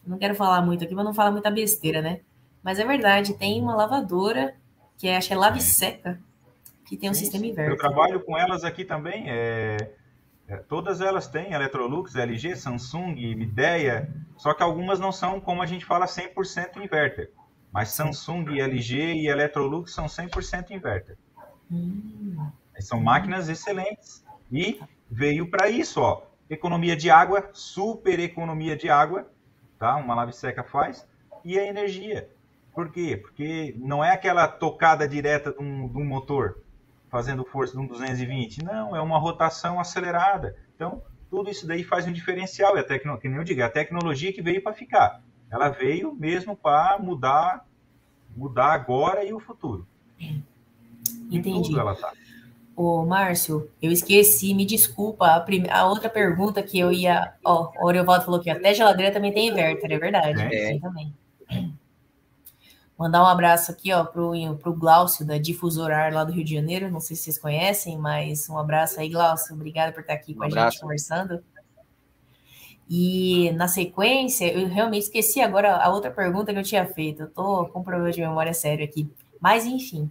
[0.07, 2.20] Não quero falar muito aqui, mas não falar muita besteira, né?
[2.62, 4.55] Mas é verdade, tem uma lavadora,
[4.99, 6.20] que é, acho que é lave seca,
[6.87, 7.73] que tem um sim, sistema inverso.
[7.73, 9.25] Eu trabalho com elas aqui também.
[9.29, 9.77] É,
[10.49, 15.66] é, todas elas têm Electrolux, LG, Samsung, Midea, só que algumas não são, como a
[15.66, 17.31] gente fala, 100% inverter.
[17.73, 21.16] Mas Samsung, LG e Electrolux são 100% inverter.
[21.70, 22.51] Hum.
[22.81, 24.25] São máquinas excelentes.
[24.51, 26.23] E veio para isso, ó.
[26.49, 29.31] Economia de água, super economia de água,
[29.79, 29.94] tá?
[29.96, 31.07] Uma lave seca faz.
[31.44, 32.29] E a energia.
[32.81, 33.14] Por quê?
[33.14, 36.62] Porque não é aquela tocada direta de um, de um motor
[37.11, 38.64] fazendo força de um 220.
[38.64, 40.57] Não, é uma rotação acelerada.
[40.75, 42.79] Então, tudo isso daí faz um diferencial.
[42.79, 43.19] E a tecno...
[43.19, 45.21] que nem eu digo, é a tecnologia que veio para ficar.
[45.51, 47.66] Ela veio mesmo para mudar,
[48.35, 49.87] mudar agora e o futuro.
[51.31, 51.79] Entendi.
[51.79, 52.14] ela tá.
[52.75, 55.69] Ô, Márcio, eu esqueci, me desculpa, a, prime...
[55.69, 57.35] a outra pergunta que eu ia.
[57.45, 60.40] Ó, o Oriovaldo falou que até geladeira também tem inverter, é verdade.
[60.40, 60.79] É.
[60.79, 61.12] também.
[63.01, 66.91] Mandar um abraço aqui, ó, pro, pro Glaucio, da Difusorar lá do Rio de Janeiro.
[66.91, 69.55] Não sei se vocês conhecem, mas um abraço aí, Glaucio.
[69.55, 70.73] Obrigado por estar aqui com um a abraço.
[70.73, 71.43] gente conversando.
[72.87, 77.23] E na sequência, eu realmente esqueci agora a outra pergunta que eu tinha feito.
[77.23, 79.11] Eu tô com um problema de memória sério aqui.
[79.41, 80.11] Mas, enfim,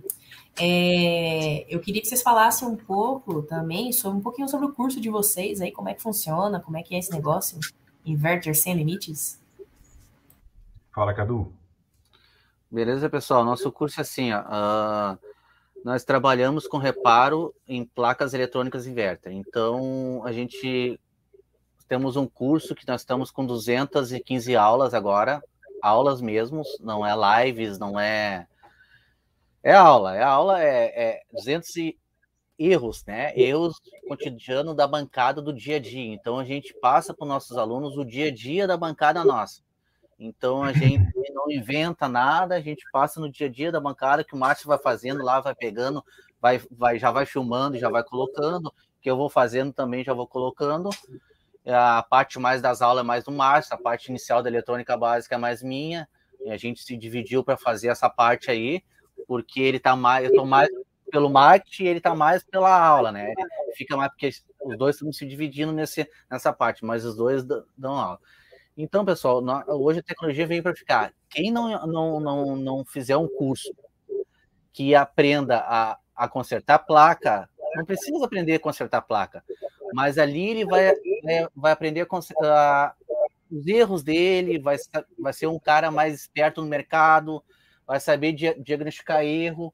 [0.59, 4.99] é, eu queria que vocês falassem um pouco também sobre um pouquinho sobre o curso
[4.99, 7.59] de vocês aí, como é que funciona, como é que é esse negócio,
[8.03, 9.39] Inverter Sem Limites.
[10.91, 11.58] Fala, Cadu.
[12.71, 13.43] Beleza, pessoal?
[13.43, 15.19] Nosso curso é assim, ó, uh,
[15.83, 19.33] nós trabalhamos com reparo em placas eletrônicas inverter.
[19.33, 20.99] Então, a gente
[21.87, 25.41] temos um curso que nós estamos com 215 aulas agora,
[25.81, 28.47] aulas mesmo, não é lives, não é...
[29.63, 31.97] É aula, é aula, é, é 200 e
[32.57, 33.33] erros, né?
[33.35, 36.13] Erros cotidiano da bancada do dia a dia.
[36.13, 39.63] Então, a gente passa para os nossos alunos o dia a dia da bancada nossa.
[40.19, 44.23] Então a gente não inventa nada, a gente passa no dia a dia da bancada
[44.23, 46.03] que o Márcio vai fazendo lá, vai pegando,
[46.41, 50.27] vai, vai, já vai filmando, já vai colocando, que eu vou fazendo também, já vou
[50.27, 50.89] colocando.
[51.65, 55.35] A parte mais das aulas é mais do Márcio, a parte inicial da eletrônica básica
[55.35, 56.07] é mais minha,
[56.43, 58.83] e a gente se dividiu para fazer essa parte aí,
[59.27, 60.69] porque ele tá mais, eu tô mais
[61.11, 63.33] pelo marketing e ele tá mais pela aula, né?
[63.75, 64.29] Fica mais porque
[64.63, 67.43] os dois estão se dividindo nesse, nessa parte, mas os dois
[67.77, 68.19] dão aula.
[68.77, 71.13] Então, pessoal, hoje a tecnologia veio para ficar.
[71.29, 73.73] Quem não, não, não, não fizer um curso
[74.71, 79.43] que aprenda a, a consertar placa, não precisa aprender a consertar placa,
[79.93, 80.93] mas ali ele vai,
[81.55, 82.95] vai aprender a consertar
[83.51, 84.77] os erros dele, vai,
[85.17, 87.43] vai ser um cara mais esperto no mercado,
[87.85, 89.73] vai saber diagnosticar erro,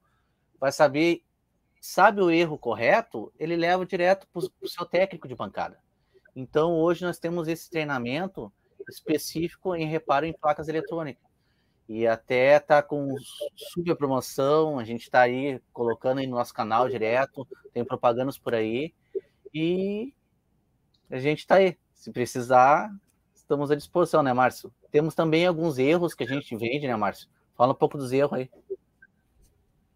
[0.59, 1.21] vai saber,
[1.81, 5.77] sabe o erro correto, ele leva direto para o seu técnico de bancada.
[6.35, 8.51] Então, hoje nós temos esse treinamento
[8.89, 11.23] específico em reparo em placas eletrônicas.
[11.87, 13.15] E até tá com
[13.55, 18.55] super promoção, a gente está aí colocando aí no nosso canal direto, tem propagandas por
[18.55, 18.93] aí.
[19.53, 20.11] E
[21.09, 21.77] a gente está aí.
[21.93, 22.89] Se precisar,
[23.33, 24.73] estamos à disposição, né, Márcio?
[24.91, 27.29] Temos também alguns erros que a gente vende, né, Márcio?
[27.55, 28.49] Fala um pouco dos erros aí.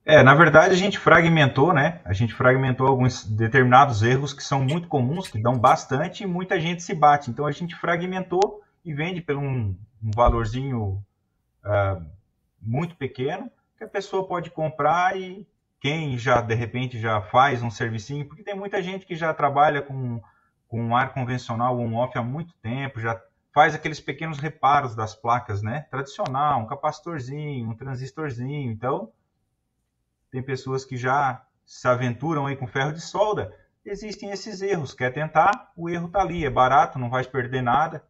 [0.05, 2.01] É, na verdade a gente fragmentou, né?
[2.05, 6.59] A gente fragmentou alguns determinados erros que são muito comuns, que dão bastante e muita
[6.59, 7.29] gente se bate.
[7.29, 11.05] Então a gente fragmentou e vende por um, um valorzinho
[11.63, 12.05] uh,
[12.59, 15.47] muito pequeno que a pessoa pode comprar e
[15.79, 19.83] quem já de repente já faz um servicinho, porque tem muita gente que já trabalha
[19.83, 20.19] com,
[20.67, 23.21] com um ar convencional on-off há muito tempo, já
[23.53, 25.81] faz aqueles pequenos reparos das placas, né?
[25.91, 28.71] Tradicional, um capacitorzinho, um transistorzinho.
[28.71, 29.11] Então,
[30.31, 33.55] tem pessoas que já se aventuram aí com ferro de solda.
[33.85, 34.95] Existem esses erros.
[34.95, 35.71] Quer tentar?
[35.77, 36.43] O erro está ali.
[36.43, 38.03] É barato, não vai perder nada.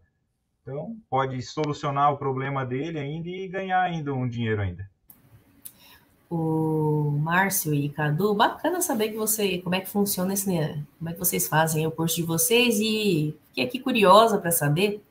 [0.61, 4.89] Então, pode solucionar o problema dele ainda e ganhar ainda um dinheiro ainda.
[6.29, 10.83] O Márcio e Cadu, bacana saber que você, como é que funciona esse, né?
[10.99, 15.01] como é que vocês fazem o curso de vocês e fiquei aqui curiosa para saber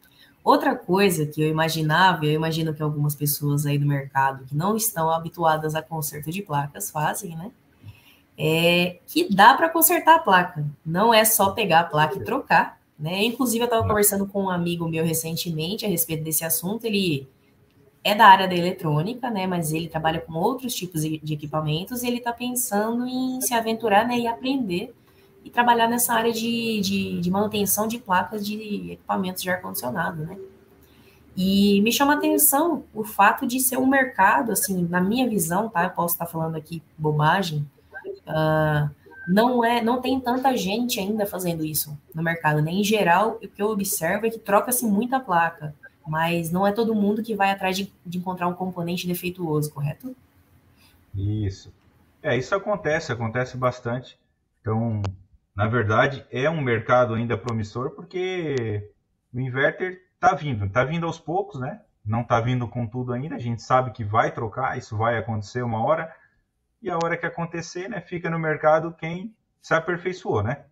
[0.48, 4.78] Outra coisa que eu imaginava, eu imagino que algumas pessoas aí do mercado que não
[4.78, 7.50] estão habituadas a conserto de placas fazem, né?
[8.38, 10.64] É que dá para consertar a placa.
[10.86, 13.24] Não é só pegar a placa e trocar, né?
[13.24, 16.84] Inclusive, eu estava conversando com um amigo meu recentemente a respeito desse assunto.
[16.84, 17.28] Ele
[18.02, 19.46] é da área da eletrônica, né?
[19.46, 24.06] Mas ele trabalha com outros tipos de equipamentos e ele está pensando em se aventurar
[24.06, 24.94] né, e aprender
[25.44, 30.36] e trabalhar nessa área de, de, de manutenção de placas de equipamentos de ar-condicionado, né?
[31.36, 35.68] E me chama a atenção o fato de ser um mercado, assim, na minha visão,
[35.68, 35.84] tá?
[35.84, 37.64] Eu posso estar falando aqui bobagem,
[38.26, 38.90] uh,
[39.28, 42.72] não é, não tem tanta gente ainda fazendo isso no mercado, né?
[42.72, 45.74] Em geral, o que eu observo é que troca-se muita placa,
[46.06, 50.16] mas não é todo mundo que vai atrás de, de encontrar um componente defeituoso, correto?
[51.14, 51.72] Isso.
[52.22, 54.18] É, isso acontece, acontece bastante.
[54.62, 55.02] Então,
[55.54, 58.90] na verdade, é um mercado ainda promissor porque
[59.32, 61.80] o inverter está vindo, está vindo aos poucos, né?
[62.04, 63.34] Não está vindo com tudo ainda.
[63.34, 66.10] A gente sabe que vai trocar, isso vai acontecer uma hora.
[66.82, 70.64] E a hora que acontecer, né, fica no mercado quem se aperfeiçoou, né?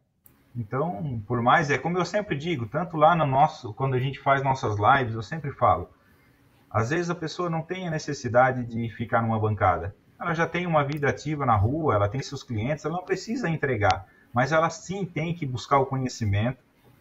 [0.55, 4.19] Então, por mais é como eu sempre digo, tanto lá no nosso, quando a gente
[4.21, 5.91] faz nossas lives, eu sempre falo,
[6.71, 9.95] às vezes a pessoa não tem a necessidade de ficar numa bancada.
[10.19, 13.49] Ela já tem uma vida ativa na rua, ela tem seus clientes, ela não precisa
[13.49, 16.59] entregar mas ela sim tem que buscar o conhecimento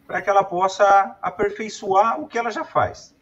[0.07, 3.13] para que ela possa aperfeiçoar o que ela já faz.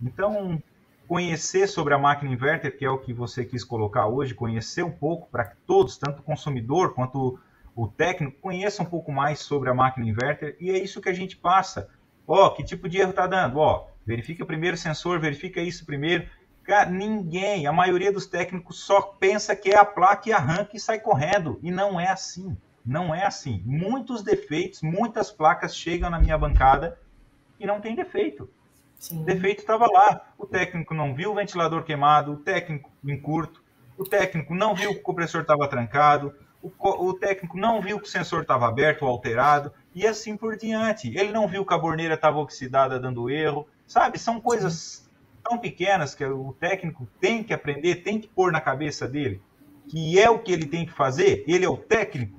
[0.00, 0.62] Então,
[1.08, 4.90] conhecer sobre a máquina inverter, que é o que você quis colocar hoje, conhecer um
[4.90, 7.40] pouco para que todos, tanto o consumidor quanto
[7.74, 11.14] o técnico, conheçam um pouco mais sobre a máquina inverter, e é isso que a
[11.14, 11.88] gente passa.
[12.26, 13.58] Ó, oh, que tipo de erro está dando?
[13.58, 16.28] Ó, oh, verifica primeiro o sensor, verifica isso primeiro.
[16.62, 20.80] Cara, ninguém, a maioria dos técnicos só pensa que é a placa e arranca e
[20.80, 22.54] sai correndo, e não é assim.
[22.84, 23.62] Não é assim.
[23.64, 26.98] Muitos defeitos, muitas placas chegam na minha bancada
[27.58, 28.50] e não tem defeito.
[28.98, 29.22] Sim.
[29.22, 30.32] O defeito estava lá.
[30.36, 33.62] O técnico não viu o ventilador queimado, o técnico em curto,
[33.96, 38.06] o técnico não viu que o compressor estava trancado, o, o, técnico não viu que
[38.06, 41.16] o sensor estava aberto ou alterado, e assim por diante.
[41.16, 43.66] Ele não viu que a borneira estava oxidada dando erro.
[43.86, 44.18] Sabe?
[44.18, 45.10] São coisas Sim.
[45.42, 49.40] tão pequenas que o técnico tem que aprender, tem que pôr na cabeça dele,
[49.88, 51.42] que é o que ele tem que fazer.
[51.46, 52.38] Ele é o técnico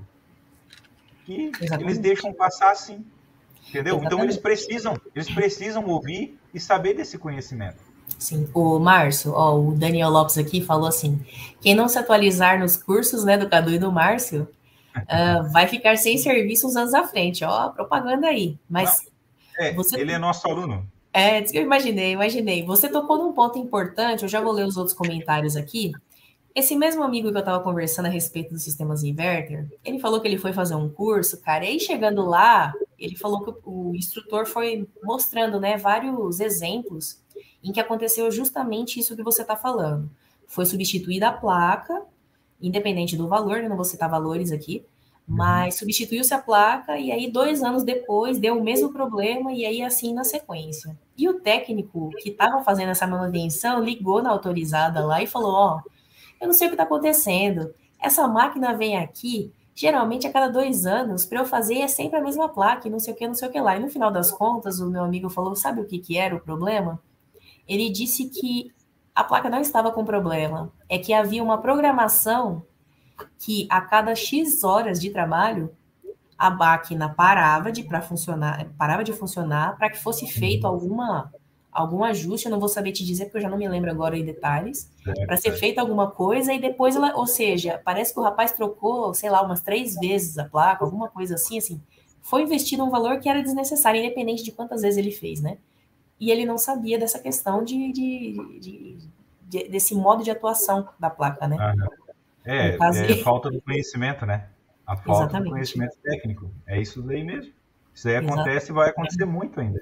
[1.26, 1.84] que Exatamente.
[1.84, 3.06] eles deixam passar assim.
[3.68, 3.96] Entendeu?
[3.96, 4.06] Exatamente.
[4.06, 7.90] Então eles precisam, eles precisam ouvir e saber desse conhecimento.
[8.18, 11.24] Sim, o Márcio, ó, o Daniel Lopes aqui falou assim:
[11.62, 14.48] quem não se atualizar nos cursos né, do Cadu e do Márcio
[14.96, 18.58] uh, vai ficar sem serviço uns anos à frente, ó, propaganda aí.
[18.70, 19.06] Mas
[19.60, 20.00] é, você...
[20.00, 20.86] ele é nosso aluno.
[21.14, 22.64] É, eu imaginei, imaginei.
[22.66, 25.92] Você tocou num ponto importante, eu já vou ler os outros comentários aqui.
[26.54, 30.28] Esse mesmo amigo que eu estava conversando a respeito dos sistemas inverter, ele falou que
[30.28, 34.46] ele foi fazer um curso, cara, e aí chegando lá, ele falou que o instrutor
[34.46, 37.20] foi mostrando, né, vários exemplos
[37.64, 40.10] em que aconteceu justamente isso que você está falando.
[40.48, 42.04] Foi substituída a placa,
[42.62, 44.86] independente do valor, né, não vou citar valores aqui,
[45.28, 49.84] mas substituiu-se a placa e aí dois anos depois deu o mesmo problema e aí
[49.84, 50.98] assim na sequência.
[51.16, 55.78] E o técnico que estava fazendo essa manutenção ligou na autorizada lá e falou, ó,
[55.78, 55.90] oh,
[56.42, 57.72] eu não sei o que está acontecendo.
[58.02, 62.22] Essa máquina vem aqui, geralmente a cada dois anos, para eu fazer é sempre a
[62.22, 63.78] mesma placa, e não sei o que, não sei o que lá.
[63.78, 66.42] E no final das contas, o meu amigo falou: sabe o que, que era o
[66.42, 67.02] problema?
[67.66, 68.74] Ele disse que
[69.16, 72.62] a placa não estava com problema, é que havia uma programação
[73.38, 75.74] que a cada X horas de trabalho
[76.38, 81.32] a máquina parava de para funcionar, parava de funcionar para que fosse feito alguma
[81.72, 84.18] algum ajuste, eu não vou saber te dizer porque eu já não me lembro agora
[84.18, 85.54] em detalhes, é, para ser é.
[85.54, 89.42] feita alguma coisa e depois ela, ou seja, parece que o rapaz trocou, sei lá,
[89.42, 91.82] umas três vezes a placa, alguma coisa assim, assim,
[92.22, 95.58] foi investido um valor que era desnecessário, independente de quantas vezes ele fez, né?
[96.20, 98.98] E ele não sabia dessa questão de, de, de,
[99.48, 101.56] de desse modo de atuação da placa, né?
[101.60, 101.74] Ah,
[102.44, 104.48] é, caso, é falta do conhecimento, né?
[104.86, 105.50] A falta Exatamente.
[105.50, 106.52] do conhecimento técnico.
[106.68, 107.54] É isso daí mesmo.
[107.94, 109.82] Isso aí acontece e vai acontecer muito ainda.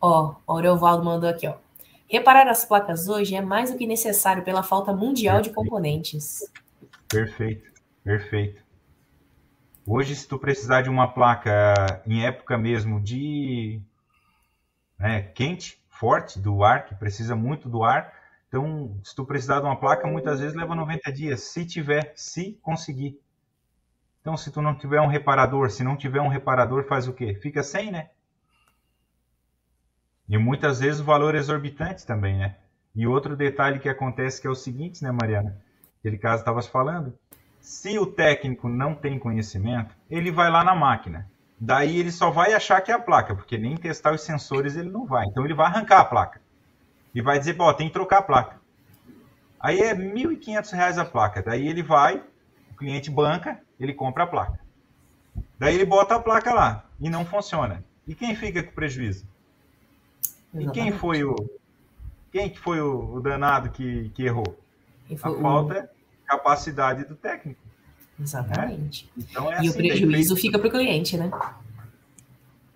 [0.00, 1.54] Ó, o Aureovaldo mandou aqui, ó.
[2.08, 5.54] Reparar as placas hoje é mais do que necessário pela falta mundial perfeito.
[5.54, 6.40] de componentes.
[7.08, 7.70] Perfeito,
[8.02, 8.62] perfeito.
[9.86, 13.80] Hoje, se tu precisar de uma placa em época mesmo de
[14.98, 18.12] né, quente, forte do ar, que precisa muito do ar,
[18.50, 22.58] então, se tu precisar de uma placa, muitas vezes leva 90 dias, se tiver, se
[22.60, 23.20] conseguir.
[24.20, 27.32] Então, se tu não tiver um reparador, se não tiver um reparador, faz o quê?
[27.36, 28.10] Fica sem, né?
[30.30, 32.54] E muitas vezes o valor exorbitante também, né?
[32.94, 35.56] E outro detalhe que acontece que é o seguinte, né, Mariana?
[35.98, 37.12] Aquele caso estavas falando.
[37.60, 41.28] Se o técnico não tem conhecimento, ele vai lá na máquina.
[41.58, 44.88] Daí ele só vai achar que é a placa, porque nem testar os sensores ele
[44.88, 45.26] não vai.
[45.26, 46.40] Então ele vai arrancar a placa.
[47.12, 48.60] E vai dizer, pô, tem que trocar a placa.
[49.58, 51.42] Aí é R$ 1.500 a placa.
[51.42, 52.22] Daí ele vai,
[52.70, 54.60] o cliente banca, ele compra a placa.
[55.58, 57.84] Daí ele bota a placa lá e não funciona.
[58.06, 59.28] E quem fica com prejuízo?
[60.54, 60.78] Exatamente.
[60.78, 61.36] E quem foi o
[62.32, 64.56] quem que foi o, o danado que, que errou?
[65.12, 65.88] A falta de
[66.26, 67.60] capacidade do técnico.
[68.18, 69.10] Exatamente.
[69.16, 69.24] Né?
[69.28, 71.30] Então é e assim, o prejuízo fica para o cliente, né?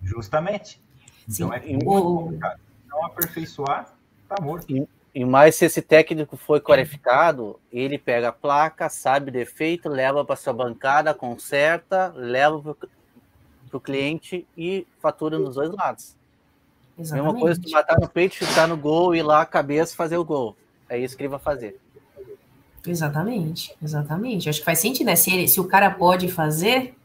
[0.01, 0.81] Justamente.
[1.29, 1.55] Então Sim.
[1.55, 2.23] é muito o...
[2.23, 2.59] complicado.
[2.89, 3.93] Não aperfeiçoar,
[4.27, 4.65] tá morto.
[4.69, 9.87] E, e mais se esse técnico foi qualificado, ele pega a placa, sabe o defeito,
[9.87, 16.15] leva para sua bancada, conserta, leva para o cliente e fatura nos dois lados.
[16.97, 17.33] Exatamente.
[17.33, 20.25] Mesma coisa que matar no peito, chutar no gol, ir lá a cabeça fazer o
[20.25, 20.55] gol.
[20.89, 21.79] É isso que ele vai fazer.
[22.87, 24.49] Exatamente, exatamente.
[24.49, 25.15] Acho que faz sentido, né?
[25.15, 26.95] Se, ele, se o cara pode fazer,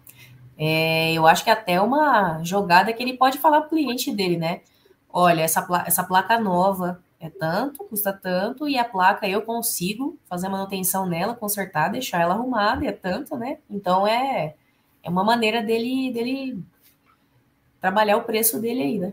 [0.58, 4.36] é, eu acho que até uma jogada que ele pode falar para o cliente dele,
[4.36, 4.60] né?
[5.12, 10.48] Olha, essa, essa placa nova é tanto, custa tanto, e a placa eu consigo fazer
[10.48, 13.58] manutenção nela, consertar, deixar ela arrumada, e é tanto, né?
[13.68, 14.54] Então é,
[15.02, 16.62] é uma maneira dele, dele
[17.80, 19.12] trabalhar o preço dele aí, né?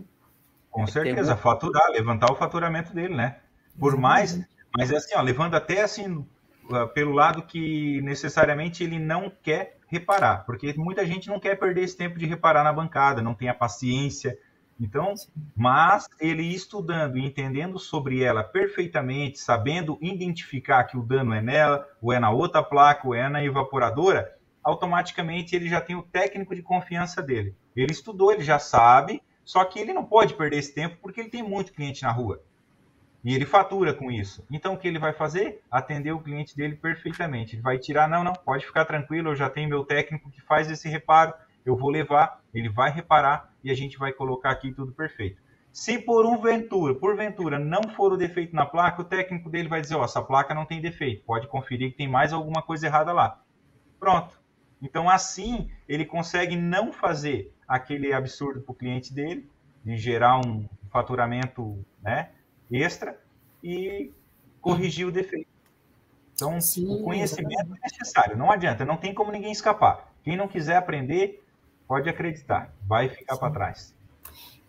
[0.72, 1.42] Com certeza, tem...
[1.42, 3.38] faturar, levantar o faturamento dele, né?
[3.80, 4.40] Por mais,
[4.76, 6.18] mas é assim, ó, levando até assim
[6.70, 11.84] uh, pelo lado que necessariamente ele não quer reparar, porque muita gente não quer perder
[11.84, 14.38] esse tempo de reparar na bancada, não tem a paciência.
[14.80, 15.16] Então,
[15.56, 21.88] mas ele estudando e entendendo sobre ela perfeitamente, sabendo identificar que o dano é nela,
[22.02, 24.32] ou é na outra placa, ou é na evaporadora,
[24.64, 27.56] automaticamente ele já tem o técnico de confiança dele.
[27.76, 31.30] Ele estudou, ele já sabe, só que ele não pode perder esse tempo porque ele
[31.30, 32.44] tem muito cliente na rua.
[33.24, 34.46] E ele fatura com isso.
[34.52, 35.64] Então o que ele vai fazer?
[35.72, 37.56] Atender o cliente dele perfeitamente.
[37.56, 40.70] Ele vai tirar, não, não, pode ficar tranquilo, eu já tenho meu técnico que faz
[40.70, 41.34] esse reparo,
[41.66, 45.42] eu vou levar, ele vai reparar e a gente vai colocar aqui tudo perfeito.
[45.72, 49.70] Se por um ventura, por ventura, não for o defeito na placa, o técnico dele
[49.70, 52.86] vai dizer, ó, essa placa não tem defeito, pode conferir que tem mais alguma coisa
[52.86, 53.42] errada lá.
[53.98, 54.38] Pronto.
[54.82, 59.50] Então assim, ele consegue não fazer aquele absurdo para o cliente dele,
[59.84, 62.30] de gerar um faturamento né,
[62.72, 63.20] extra
[63.64, 64.12] e
[64.62, 65.48] corrigir o defeito.
[66.34, 70.14] Então, Sim, o conhecimento é necessário, não adianta, não tem como ninguém escapar.
[70.24, 71.44] Quem não quiser aprender,
[71.88, 73.96] pode acreditar, vai ficar para trás.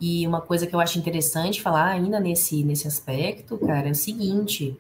[0.00, 3.94] E uma coisa que eu acho interessante falar ainda nesse, nesse aspecto, cara, é o
[3.94, 4.78] seguinte: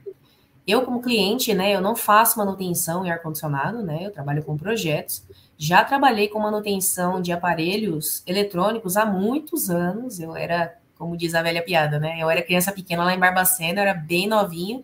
[0.68, 4.00] eu, como cliente, né, eu não faço manutenção em ar-condicionado, né?
[4.02, 5.24] Eu trabalho com projetos.
[5.56, 10.20] Já trabalhei com manutenção de aparelhos eletrônicos há muitos anos.
[10.20, 12.18] Eu era, como diz a velha piada, né?
[12.20, 14.82] Eu era criança pequena lá em Barbacena, eu era bem novinha.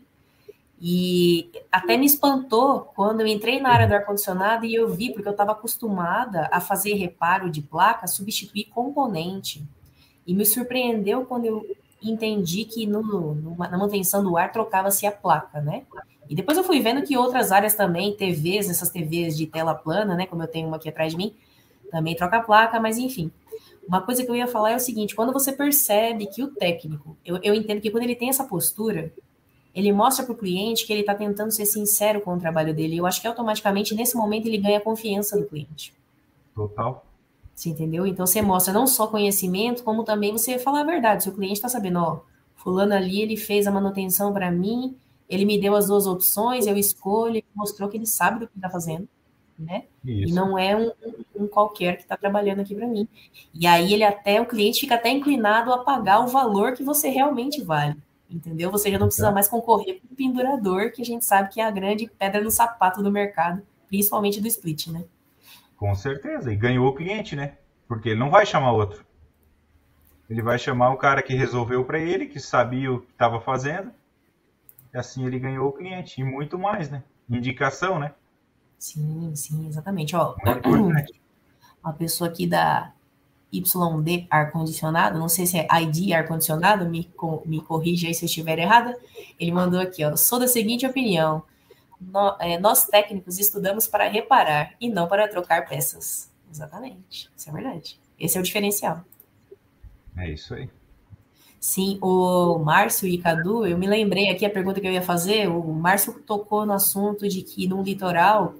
[0.80, 5.28] E até me espantou quando eu entrei na área do ar-condicionado e eu vi, porque
[5.28, 9.62] eu estava acostumada a fazer reparo de placa, substituir componente.
[10.26, 11.76] E me surpreendeu quando eu
[12.10, 15.84] entendi que no, no, na manutenção do ar trocava-se a placa, né?
[16.28, 20.14] E depois eu fui vendo que outras áreas também, TVs, essas TVs de tela plana,
[20.14, 20.26] né?
[20.26, 21.34] Como eu tenho uma aqui atrás de mim,
[21.90, 23.30] também troca a placa, mas enfim.
[23.86, 27.16] Uma coisa que eu ia falar é o seguinte: quando você percebe que o técnico,
[27.24, 29.12] eu, eu entendo que quando ele tem essa postura,
[29.74, 32.96] ele mostra para o cliente que ele está tentando ser sincero com o trabalho dele.
[32.96, 35.92] Eu acho que automaticamente, nesse momento, ele ganha a confiança do cliente.
[36.54, 37.04] Total.
[37.54, 38.06] Você entendeu?
[38.06, 41.22] Então você mostra não só conhecimento, como também você falar a verdade.
[41.22, 42.20] Se o cliente está sabendo, ó,
[42.56, 44.96] fulano ali, ele fez a manutenção para mim,
[45.28, 48.68] ele me deu as duas opções, eu escolho, mostrou que ele sabe do que está
[48.68, 49.08] fazendo,
[49.58, 49.84] né?
[50.04, 50.30] Isso.
[50.30, 50.90] E não é um,
[51.36, 53.08] um qualquer que está trabalhando aqui para mim.
[53.52, 57.08] E aí ele até, o cliente fica até inclinado a pagar o valor que você
[57.08, 57.96] realmente vale,
[58.28, 58.70] entendeu?
[58.70, 61.64] Você já não precisa mais concorrer com o pendurador, que a gente sabe que é
[61.64, 65.04] a grande pedra no sapato do mercado, principalmente do split, né?
[65.84, 67.58] Com certeza, e ganhou o cliente, né?
[67.86, 69.04] Porque ele não vai chamar outro.
[70.30, 73.92] Ele vai chamar o cara que resolveu para ele, que sabia o que estava fazendo.
[74.94, 76.22] E assim ele ganhou o cliente.
[76.22, 77.02] E muito mais, né?
[77.28, 78.14] Indicação, né?
[78.78, 80.16] Sim, sim, exatamente.
[80.16, 80.34] Ó,
[81.82, 82.90] uma pessoa aqui da
[83.52, 87.12] YD ar-condicionado, não sei se é ID ar-condicionado, me,
[87.44, 88.96] me corrija aí se eu estiver errada.
[89.38, 90.16] Ele mandou aqui, ó.
[90.16, 91.42] Sou da seguinte opinião.
[92.00, 96.30] No, é, nós técnicos estudamos para reparar e não para trocar peças.
[96.50, 97.98] Exatamente, isso é verdade.
[98.18, 99.04] Esse é o diferencial.
[100.16, 100.68] É isso aí.
[101.58, 105.48] Sim, o Márcio e Cadu, eu me lembrei aqui a pergunta que eu ia fazer.
[105.48, 108.54] O Márcio tocou no assunto de que no litoral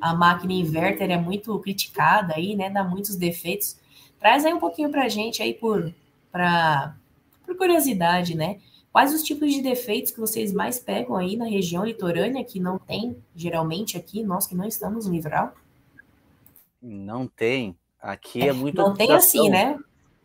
[0.00, 2.68] a máquina inverter é muito criticada aí, né?
[2.68, 3.78] Dá muitos defeitos.
[4.18, 5.94] Traz aí um pouquinho para a gente aí por,
[6.32, 6.96] pra,
[7.46, 8.58] por curiosidade, né?
[8.92, 12.78] Quais os tipos de defeitos que vocês mais pegam aí na região litorânea que não
[12.78, 15.54] tem geralmente aqui, nós que não estamos no litoral?
[16.82, 17.76] Não tem.
[18.00, 18.76] Aqui é muito.
[18.76, 19.78] Não tem assim, né?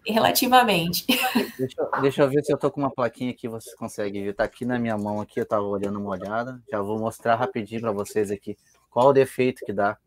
[0.07, 1.05] Relativamente.
[1.57, 4.36] Deixa, deixa, eu ver se eu tô com uma plaquinha aqui, vocês conseguem ver.
[4.36, 6.61] Tá aqui na minha mão aqui, eu tava olhando uma olhada.
[6.70, 8.57] Já vou mostrar rapidinho para vocês aqui
[8.89, 9.97] qual o defeito que dá.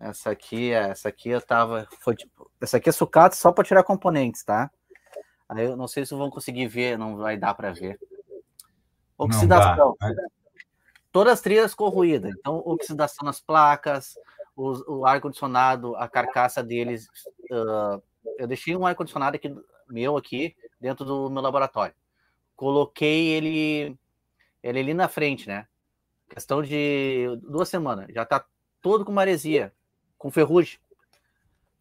[0.00, 1.86] Essa aqui, essa aqui eu tava.
[2.00, 4.70] Foi tipo, essa aqui é sucata só para tirar componentes, tá?
[5.50, 7.98] Aí eu não sei se vão conseguir ver, não vai dar para ver.
[9.18, 9.96] Oxidação.
[11.10, 12.32] Todas as trilhas corroídas.
[12.38, 14.14] Então, oxidação nas placas,
[14.54, 17.08] o, o ar-condicionado, a carcaça deles.
[17.50, 18.00] Uh,
[18.38, 19.52] eu deixei um ar-condicionado aqui,
[19.88, 21.94] meu aqui, dentro do meu laboratório.
[22.54, 23.98] Coloquei ele,
[24.62, 25.66] ele ali na frente, né?
[26.28, 28.06] Questão de duas semanas.
[28.14, 28.44] Já tá
[28.80, 29.72] todo com maresia,
[30.16, 30.78] com ferrugem.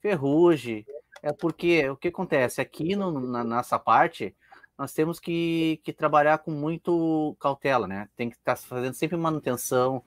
[0.01, 0.88] Ferrugem.
[1.22, 2.61] É porque o que acontece?
[2.61, 4.36] Aqui no, na nossa parte,
[4.78, 8.07] nós temos que, que trabalhar com muito cautela, né?
[8.15, 10.03] Tem que estar tá fazendo sempre manutenção,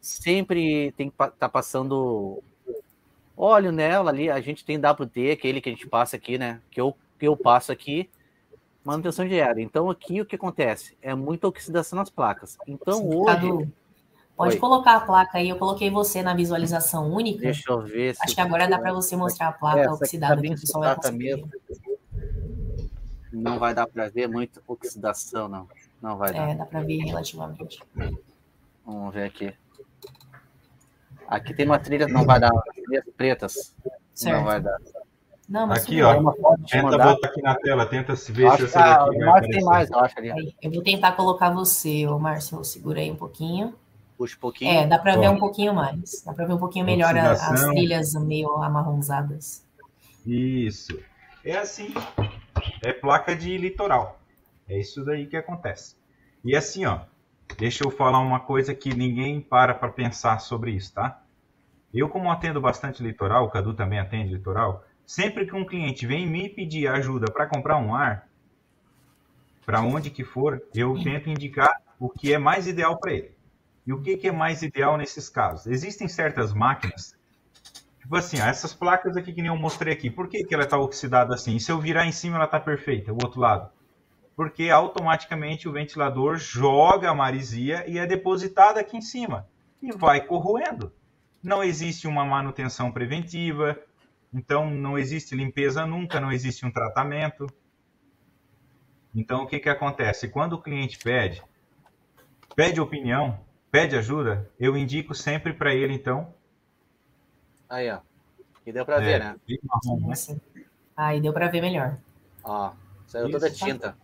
[0.00, 2.42] sempre tem que estar tá passando
[3.36, 4.30] óleo nela ali.
[4.30, 6.60] A gente tem WD, aquele que a gente passa aqui, né?
[6.70, 8.10] Que eu, que eu passo aqui,
[8.84, 9.62] manutenção diária.
[9.62, 10.96] Então, aqui o que acontece?
[11.00, 12.58] É muita oxidação nas placas.
[12.66, 13.68] Então, hoje.
[14.40, 14.58] Pode Oi.
[14.58, 15.50] colocar a placa aí.
[15.50, 17.42] Eu coloquei você na visualização única.
[17.42, 18.16] Deixa eu ver.
[18.18, 20.96] Acho que agora dá para você mostrar a placa é, oxidada tá que o pessoal
[21.02, 21.50] vai mesmo.
[23.30, 25.68] Não vai dar para ver muito oxidação, não.
[26.00, 26.48] Não vai dar.
[26.48, 27.80] É, dá para ver relativamente.
[28.86, 29.52] Vamos ver aqui.
[31.28, 33.76] Aqui tem uma trilha, não vai dar trilhas pretas.
[34.14, 34.38] Certo.
[34.38, 34.78] Não vai dar.
[35.46, 36.14] Não, mas aqui, ó.
[36.66, 37.12] Tenta mandar.
[37.12, 40.00] botar aqui na tela, tenta se ver acho se essa daqui vai tem mais, eu
[40.00, 40.56] acho ali.
[40.62, 43.74] Eu vou tentar colocar você, ô Márcio, segura aí um pouquinho.
[44.20, 44.70] Puxa um pouquinho.
[44.70, 46.22] É, dá para ver um pouquinho mais.
[46.22, 47.54] Dá para ver um pouquinho melhor Oxidação.
[47.54, 49.66] as trilhas meio amarronzadas.
[50.26, 51.00] Isso.
[51.42, 51.94] É assim.
[52.84, 54.20] É placa de litoral.
[54.68, 55.96] É isso daí que acontece.
[56.44, 57.00] E assim, ó.
[57.56, 61.22] Deixa eu falar uma coisa que ninguém para para pensar sobre isso, tá?
[61.92, 66.26] Eu, como atendo bastante litoral, o Cadu também atende litoral, sempre que um cliente vem
[66.26, 68.28] me pedir ajuda para comprar um ar,
[69.64, 73.39] para onde que for, eu tento indicar o que é mais ideal para ele.
[73.90, 75.66] E o que, que é mais ideal nesses casos?
[75.66, 77.14] Existem certas máquinas,
[77.98, 80.64] tipo assim, ó, essas placas aqui que nem eu mostrei aqui, por que, que ela
[80.64, 81.56] está oxidada assim?
[81.56, 83.70] E se eu virar em cima, ela está perfeita, o outro lado
[84.40, 89.46] porque automaticamente o ventilador joga a marisia e é depositada aqui em cima
[89.82, 90.90] e vai corroendo.
[91.42, 93.78] Não existe uma manutenção preventiva,
[94.32, 97.46] então não existe limpeza nunca, não existe um tratamento.
[99.14, 100.30] Então o que, que acontece?
[100.30, 101.42] Quando o cliente pede,
[102.56, 106.32] pede opinião, pede ajuda, eu indico sempre para ele então.
[107.68, 108.00] Aí, ó.
[108.66, 109.36] E deu para é, ver, né?
[109.62, 110.14] Marrom, né?
[110.96, 111.96] Aí deu para ver melhor.
[112.44, 112.72] Ó,
[113.06, 113.96] saiu Isso, toda tinta.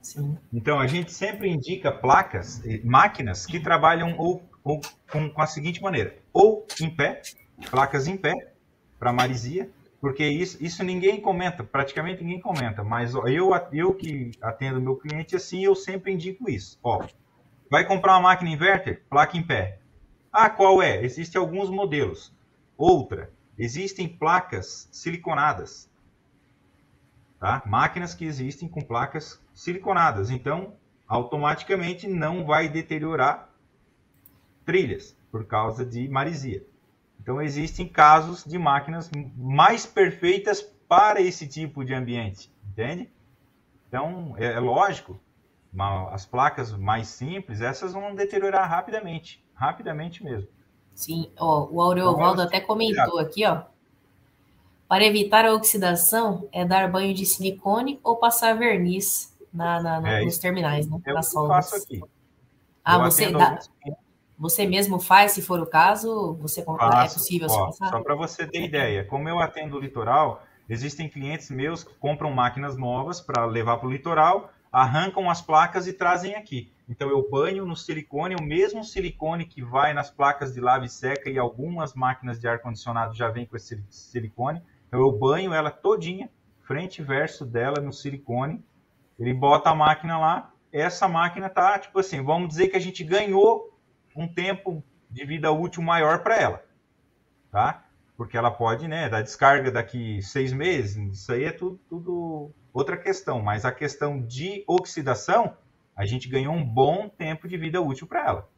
[0.00, 0.36] Sim.
[0.52, 5.80] Então, a gente sempre indica placas, máquinas que trabalham ou, ou com, com, a seguinte
[5.80, 7.22] maneira: ou em pé,
[7.70, 8.52] placas em pé,
[8.98, 14.32] para marisia, porque isso, isso ninguém comenta, praticamente ninguém comenta, mas ó, eu, eu que
[14.42, 16.76] atendo meu cliente assim, eu sempre indico isso.
[16.82, 17.06] Ó,
[17.72, 19.02] vai comprar uma máquina inverter?
[19.08, 19.78] Placa em pé.
[20.30, 21.02] Ah, qual é?
[21.02, 22.30] Existem alguns modelos.
[22.76, 25.90] Outra, existem placas siliconadas.
[27.40, 27.62] Tá?
[27.64, 30.28] Máquinas que existem com placas siliconadas.
[30.28, 30.74] Então,
[31.08, 33.48] automaticamente não vai deteriorar
[34.66, 36.62] trilhas por causa de marisia.
[37.22, 43.10] Então, existem casos de máquinas mais perfeitas para esse tipo de ambiente, entende?
[43.88, 45.18] Então, é, é lógico,
[46.10, 50.48] as placas mais simples, essas vão deteriorar rapidamente, rapidamente mesmo.
[50.94, 53.62] Sim, ó, o Aureovaldo até comentou aqui, ó.
[54.86, 60.18] Para evitar a oxidação, é dar banho de silicone ou passar verniz na, na, na
[60.18, 61.00] é, nos terminais, né?
[61.06, 61.70] É nas soldas.
[61.70, 62.02] faço aqui.
[62.84, 63.58] Ah, eu você dá...
[64.38, 66.34] Você mesmo faz, se for o caso?
[66.40, 69.80] Você é Faço, é possível ó, Só para você ter ideia, como eu atendo o
[69.80, 75.42] litoral, existem clientes meus que compram máquinas novas para levar para o litoral, arrancam as
[75.42, 76.72] placas e trazem aqui.
[76.88, 80.88] Então eu banho no silicone, o mesmo silicone que vai nas placas de lava e
[80.88, 84.62] seca e algumas máquinas de ar condicionado já vem com esse silicone.
[84.88, 86.30] Então eu banho ela todinha,
[86.62, 88.64] frente e verso dela no silicone.
[89.18, 93.04] Ele bota a máquina lá, essa máquina tá tipo assim, vamos dizer que a gente
[93.04, 93.78] ganhou
[94.16, 96.64] um tempo de vida útil maior para ela,
[97.50, 97.84] tá?
[98.16, 100.96] Porque ela pode, né, dar descarga daqui seis meses.
[101.20, 103.40] Isso aí é tudo, tudo outra questão.
[103.40, 105.56] Mas a questão de oxidação,
[105.94, 108.48] a gente ganhou um bom tempo de vida útil para ela.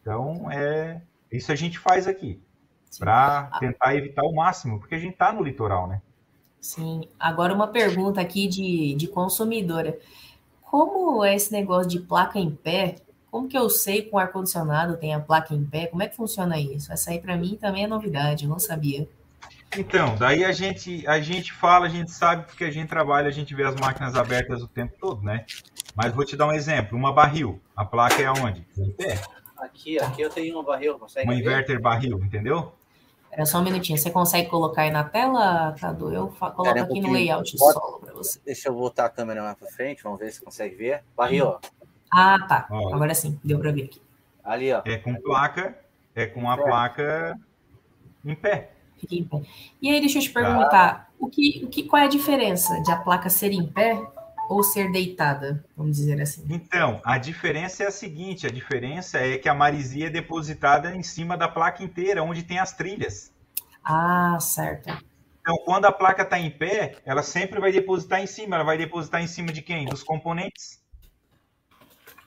[0.00, 2.42] Então, é isso a gente faz aqui
[2.98, 6.02] para tentar evitar o máximo, porque a gente está no litoral, né?
[6.60, 7.02] Sim.
[7.18, 9.98] Agora uma pergunta aqui de, de consumidora.
[10.62, 12.96] Como é esse negócio de placa em pé?
[13.30, 15.86] Como que eu sei com ar-condicionado tem a placa em pé?
[15.86, 16.92] Como é que funciona isso?
[16.92, 19.08] Essa aí para mim também é novidade, eu não sabia.
[19.76, 23.32] Então, daí a gente, a gente fala, a gente sabe porque a gente trabalha, a
[23.32, 25.46] gente vê as máquinas abertas o tempo todo, né?
[25.94, 28.66] Mas vou te dar um exemplo, uma barril, a placa é aonde?
[28.76, 29.20] Em pé.
[29.58, 32.72] Aqui, aqui eu tenho uma barril, consegue Um inverter barril, entendeu?
[33.30, 36.12] Era só um minutinho, você consegue colocar aí na tela, Cadu?
[36.12, 38.40] Eu coloco um aqui no layout Bota, solo para você.
[38.44, 41.04] Deixa eu voltar a câmera mais para frente, vamos ver se consegue ver.
[41.16, 41.60] Barril, ó.
[42.12, 42.66] Ah, tá.
[42.68, 44.02] Ó, Agora sim, deu para ver aqui.
[44.42, 44.82] Ali, ó.
[44.84, 45.78] É com placa,
[46.12, 47.38] é com a placa
[48.24, 48.72] em pé.
[49.00, 49.42] Fica em pé.
[49.80, 51.14] E aí, deixa eu te perguntar, ah.
[51.18, 54.00] o que, o que, qual é a diferença de a placa ser em pé
[54.48, 56.44] ou ser deitada, vamos dizer assim?
[56.50, 61.02] Então, a diferença é a seguinte: a diferença é que a marisia é depositada em
[61.02, 63.32] cima da placa inteira, onde tem as trilhas.
[63.84, 64.90] Ah, certo.
[65.40, 68.56] Então, quando a placa está em pé, ela sempre vai depositar em cima.
[68.56, 69.86] Ela vai depositar em cima de quem?
[69.86, 70.79] Dos componentes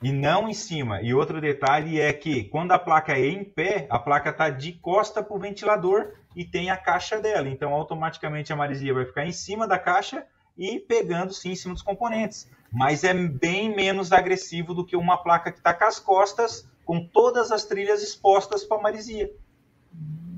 [0.02, 1.00] e não em cima.
[1.00, 4.72] E outro detalhe é que quando a placa é em pé, a placa está de
[4.72, 7.48] costa para o ventilador e tem a caixa dela.
[7.48, 10.26] Então, automaticamente a maresia vai ficar em cima da caixa
[10.56, 12.50] e pegando sim em cima dos componentes.
[12.70, 17.06] Mas é bem menos agressivo do que uma placa que está com as costas, com
[17.06, 19.32] todas as trilhas expostas para a maresia.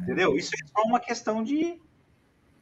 [0.02, 0.36] Entendeu?
[0.36, 1.80] Isso é só uma questão de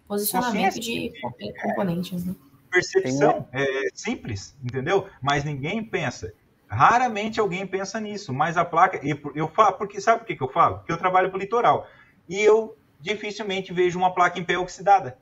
[0.06, 1.12] posicionamento de
[1.60, 2.34] componentes, né?
[2.70, 5.08] Percepção, é simples, entendeu?
[5.20, 6.32] Mas ninguém pensa.
[6.68, 9.00] Raramente alguém pensa nisso, mas a placa.
[9.34, 10.78] Eu falo, porque sabe por que, eu falo?
[10.78, 11.86] Porque eu trabalho para o litoral.
[12.28, 15.18] E eu dificilmente vejo uma placa em pé oxidada.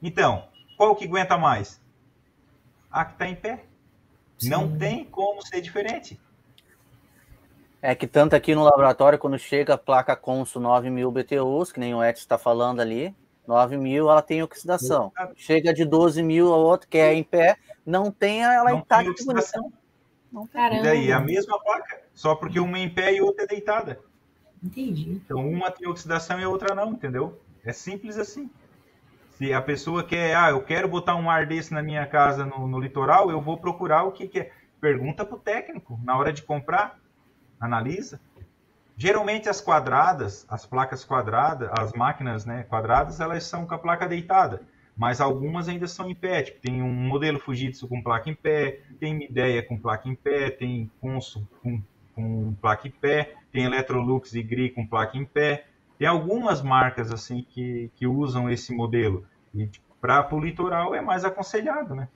[0.00, 1.80] Então, qual que aguenta mais?
[2.90, 3.64] A que está em pé.
[4.38, 4.50] Sim.
[4.50, 6.20] Não tem como ser diferente.
[7.80, 11.94] É que tanto aqui no laboratório, quando chega a placa Consul 9000 BTUs, que nem
[11.94, 13.14] o Edson está falando ali,
[13.46, 15.12] 9 mil ela tem oxidação.
[15.34, 19.04] Chega de 12 mil a outra, que é em pé, não tem ela não intacta.
[19.04, 19.72] Tem oxidação.
[20.52, 20.80] Caramba.
[20.80, 24.00] E daí, a mesma placa, só porque uma é em pé e outra é deitada.
[24.62, 25.20] Entendi.
[25.24, 27.40] Então, uma tem oxidação e a outra não, entendeu?
[27.64, 28.50] É simples assim.
[29.30, 32.66] Se a pessoa quer, ah, eu quero botar um ar desse na minha casa no,
[32.66, 34.52] no litoral, eu vou procurar o que, que é.
[34.80, 36.98] Pergunta para o técnico, na hora de comprar,
[37.60, 38.20] analisa.
[38.96, 44.08] Geralmente as quadradas, as placas quadradas, as máquinas né, quadradas, elas são com a placa
[44.08, 44.60] deitada
[44.96, 46.42] mas algumas ainda são em pé.
[46.42, 50.50] Tipo, tem um modelo Fujitsu com placa em pé, tem Ideia com placa em pé,
[50.50, 51.80] tem Consul com,
[52.14, 55.66] com placa em pé, tem Electrolux e Gri com placa em pé.
[55.98, 59.24] Tem algumas marcas assim que, que usam esse modelo.
[59.54, 62.08] E tipo, para o litoral é mais aconselhado, né?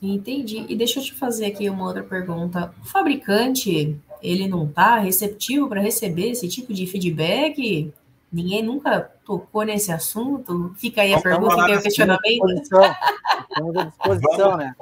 [0.00, 0.66] Entendi.
[0.68, 2.72] E deixa eu te fazer aqui uma outra pergunta.
[2.80, 7.92] O fabricante, ele não está receptivo para receber esse tipo de feedback?
[8.32, 10.74] Ninguém nunca tocou nesse assunto?
[10.76, 12.50] Fica aí a pergunta, fica aí o questionamento.
[12.52, 14.74] Estamos à disposição, né?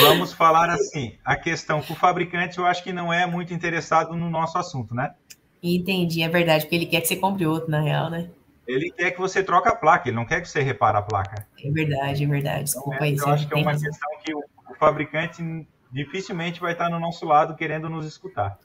[0.00, 4.16] Vamos falar assim, a questão com o fabricante eu acho que não é muito interessado
[4.16, 5.14] no nosso assunto, né?
[5.62, 8.30] Entendi, é verdade, porque ele quer que você compre outro, na real, né?
[8.66, 11.46] Ele quer que você troque a placa, ele não quer que você repare a placa.
[11.62, 12.64] É verdade, é verdade.
[12.64, 13.16] Desculpa então, é, aí.
[13.16, 17.26] Eu acho que é uma questão que o, o fabricante dificilmente vai estar no nosso
[17.26, 18.58] lado querendo nos escutar.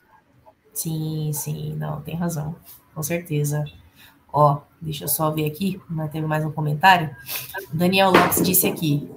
[0.72, 2.56] Sim, sim, não, tem razão,
[2.94, 3.64] com certeza.
[4.32, 7.14] Ó, deixa eu só ver aqui, mas teve mais um comentário.
[7.72, 9.10] Daniel Lopes disse aqui: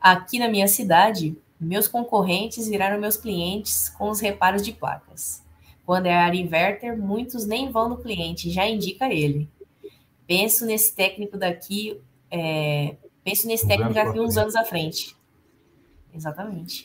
[0.00, 5.42] aqui na minha cidade, meus concorrentes viraram meus clientes com os reparos de placas.
[5.84, 9.48] Quando é área inverter, muitos nem vão no cliente, já indica ele.
[10.26, 15.16] Penso nesse técnico daqui, é, penso nesse técnico daqui uns anos à frente.
[16.14, 16.84] Exatamente.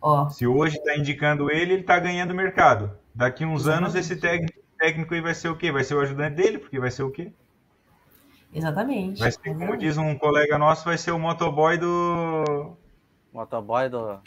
[0.00, 0.28] Ó.
[0.28, 2.96] Se hoje está indicando ele, ele está ganhando mercado.
[3.14, 5.72] Daqui uns anos, esse técnico técnico aí vai ser o quê?
[5.72, 7.32] Vai ser o ajudante dele, porque vai ser o quê?
[8.52, 9.18] Exatamente.
[9.18, 12.76] Vai ser, como diz um colega nosso, vai ser o motoboy do.
[13.32, 14.20] Motoboy do.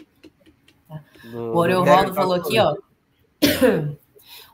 [1.32, 2.76] Do, o Oreuvaldo falou aqui, ó.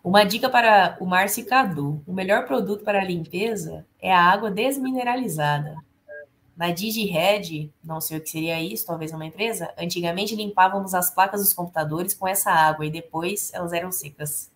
[0.03, 5.77] Uma dica para o Márcio Cadu: o melhor produto para limpeza é a água desmineralizada.
[6.55, 11.41] Na DigiRed, não sei o que seria isso, talvez uma empresa, antigamente limpávamos as placas
[11.41, 14.52] dos computadores com essa água e depois elas eram secas.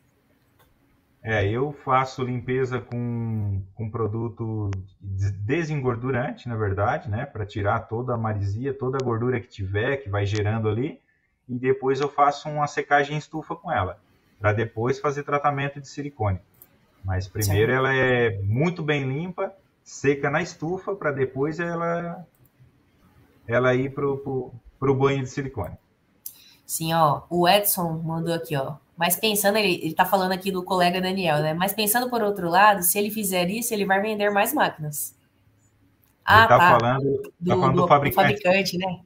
[1.22, 7.26] É, eu faço limpeza com, com produto desengordurante, na verdade, né?
[7.26, 11.02] Para tirar toda a marisia, toda a gordura que tiver, que vai gerando ali.
[11.50, 14.00] E depois eu faço uma secagem em estufa com ela,
[14.40, 16.40] para depois fazer tratamento de silicone.
[17.04, 19.54] Mas primeiro ela é muito bem limpa,
[19.84, 22.26] seca na estufa, para depois ela,
[23.48, 25.76] ela ir pro, pro, pro banho de silicone.
[26.66, 28.76] Sim, ó, o Edson mandou aqui, ó.
[28.98, 31.54] Mas pensando, ele, ele tá falando aqui do colega Daniel, né?
[31.54, 35.16] Mas pensando por outro lado, se ele fizer isso, ele vai vender mais máquinas.
[36.26, 36.80] Ah, ele tá, tá.
[36.80, 38.34] Falando, tá do, falando do, do, fabricante.
[38.34, 39.00] do fabricante, né?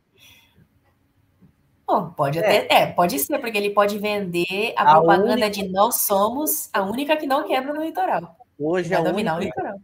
[1.85, 2.41] Bom, pode é.
[2.41, 5.49] até, é, pode ser, porque ele pode vender a, a propaganda única...
[5.49, 8.37] de nós somos a única que não quebra no litoral.
[8.57, 9.77] Hoje, a única, litoral.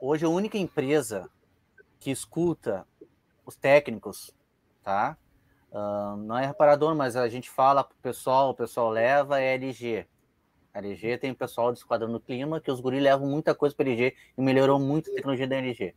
[0.00, 1.30] hoje a única empresa
[2.00, 2.84] que escuta
[3.46, 4.34] os técnicos,
[4.82, 5.16] tá?
[5.72, 10.06] Uh, não é reparador, mas a gente fala pro pessoal, o pessoal leva, é LG.
[10.74, 13.74] A LG tem o pessoal do Esquadrão do Clima, que os guris levam muita coisa
[13.74, 15.94] para LG e melhorou muito a tecnologia da LG.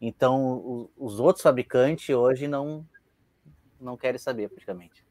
[0.00, 2.84] Então, o, os outros fabricantes hoje não
[3.80, 5.04] não querem saber, praticamente.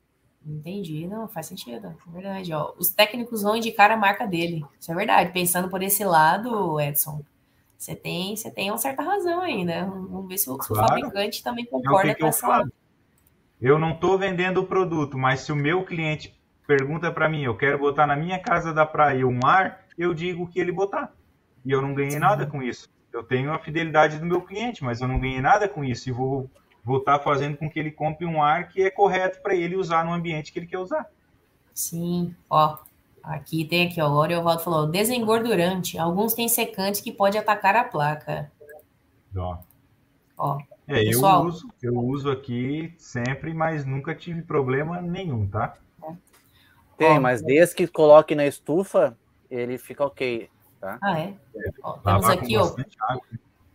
[0.45, 2.53] Entendi, não, faz sentido, é verdade.
[2.53, 5.31] Ó, os técnicos vão indicar a marca dele, isso é verdade.
[5.31, 7.23] Pensando por esse lado, Edson,
[7.77, 9.85] você tem, você tem uma certa razão aí, né?
[9.85, 10.87] Vamos ver se o, claro.
[10.87, 12.47] fabricante também concorda é com essa.
[12.47, 12.71] Falo
[13.61, 16.35] eu não estou vendendo o produto, mas se o meu cliente
[16.65, 20.47] pergunta para mim, eu quero botar na minha casa da praia um ar, eu digo
[20.47, 21.13] que ele botar.
[21.63, 22.89] E eu não ganhei nada com isso.
[23.13, 26.11] Eu tenho a fidelidade do meu cliente, mas eu não ganhei nada com isso e
[26.11, 26.49] vou
[26.83, 29.75] vou estar tá fazendo com que ele compre um ar que é correto para ele
[29.75, 31.05] usar no ambiente que ele quer usar.
[31.73, 32.77] Sim, ó,
[33.23, 37.83] aqui tem aqui, ó, o Oriovaldo falou, desengordurante, alguns têm secantes que pode atacar a
[37.83, 38.51] placa.
[39.35, 39.57] Ó.
[40.37, 40.57] Ó,
[40.91, 45.77] é, Pessoal, eu uso, eu uso aqui sempre, mas nunca tive problema nenhum, tá?
[46.97, 49.17] Tem, mas desde que coloque na estufa,
[49.49, 50.99] ele fica ok, tá?
[51.01, 51.33] Ah, é?
[51.55, 52.75] é ó, temos aqui, ó,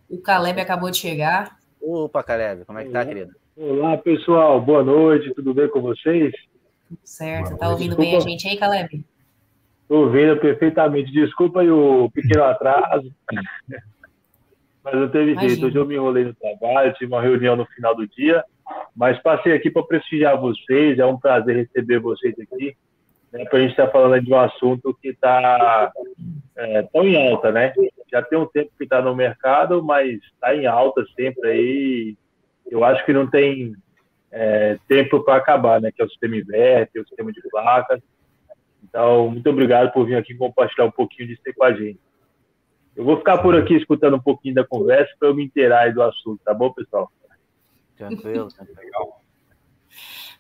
[0.09, 1.59] o Caleb acabou de chegar.
[1.81, 3.33] Opa, Caleb, como é que tá, querido?
[3.57, 6.33] Olá, pessoal, boa noite, tudo bem com vocês?
[7.03, 8.11] Certo, boa tá ouvindo Desculpa.
[8.11, 9.05] bem a gente aí, Caleb?
[9.89, 13.11] Tô ouvindo perfeitamente, desculpa aí o pequeno atraso.
[14.87, 15.51] mas não teve Imagina.
[15.51, 15.67] jeito.
[15.67, 18.45] Hoje eu me enrolei no trabalho, tive uma reunião no final do dia,
[18.95, 20.97] mas passei aqui para prestigiar vocês.
[21.01, 22.77] É um prazer receber vocês aqui,
[23.33, 25.91] né, para a gente estar tá falando de um assunto que está
[26.57, 27.73] é, tão em alta, né?
[28.13, 32.17] Já tem um tempo que está no mercado, mas está em alta sempre aí.
[32.71, 33.75] Eu acho que não tem
[34.31, 35.91] é, tempo para acabar, né?
[35.91, 38.01] Que é o sistema inverter, o sistema de placas.
[38.85, 41.99] Então, muito obrigado por vir aqui compartilhar um pouquinho disso com a gente.
[42.97, 46.03] Eu vou ficar por aqui escutando um pouquinho da conversa para eu me inteirar do
[46.03, 47.13] assunto, tá bom, pessoal?
[47.95, 49.21] Tranquilo, legal.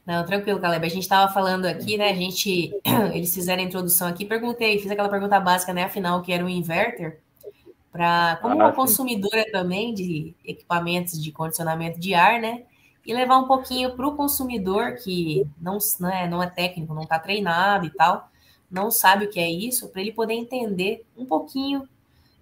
[0.06, 0.86] Não, tranquilo, Caleb.
[0.86, 2.10] A gente estava falando aqui, né?
[2.10, 2.72] A gente,
[3.12, 5.84] eles fizeram a introdução aqui, perguntei, fiz aquela pergunta básica, né?
[5.84, 7.20] Afinal, que era um inverter?
[7.92, 8.76] Para, como ah, uma sim.
[8.76, 12.62] consumidora também de equipamentos de condicionamento de ar, né?
[13.04, 17.02] E levar um pouquinho para o consumidor que não, não, é, não é técnico, não
[17.02, 18.30] está treinado e tal,
[18.70, 21.88] não sabe o que é isso, para ele poder entender um pouquinho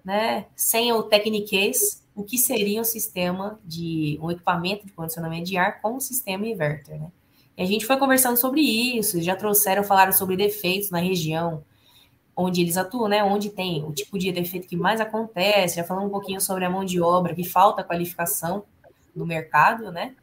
[0.05, 5.57] né, sem o Techniques, o que seria um sistema de um equipamento de condicionamento de
[5.57, 7.11] ar com o sistema inverter, né?
[7.57, 11.64] E a gente foi conversando sobre isso, já trouxeram, falaram sobre defeitos na região
[12.36, 13.22] onde eles atuam, né?
[13.22, 16.70] Onde tem o tipo de defeito que mais acontece, já falando um pouquinho sobre a
[16.70, 18.64] mão de obra, que falta qualificação
[19.14, 20.14] no mercado, né?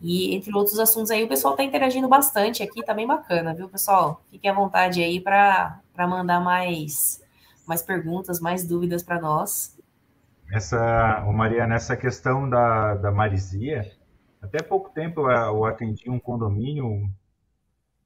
[0.00, 3.68] E entre outros assuntos aí, o pessoal está interagindo bastante aqui, tá bem bacana, viu,
[3.68, 4.20] pessoal?
[4.30, 7.21] Fiquem à vontade aí para mandar mais
[7.66, 9.78] mais perguntas, mais dúvidas para nós.
[10.52, 13.90] Essa, Maria, nessa questão da, da marisia,
[14.40, 17.08] até pouco tempo eu, atendi um condomínio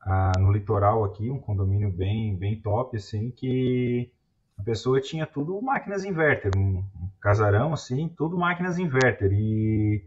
[0.02, 4.12] ah, no litoral aqui, um condomínio bem, bem top, assim, que
[4.56, 9.32] a pessoa tinha tudo máquinas inverter, um, um casarão, assim, tudo máquinas inverter.
[9.32, 10.04] E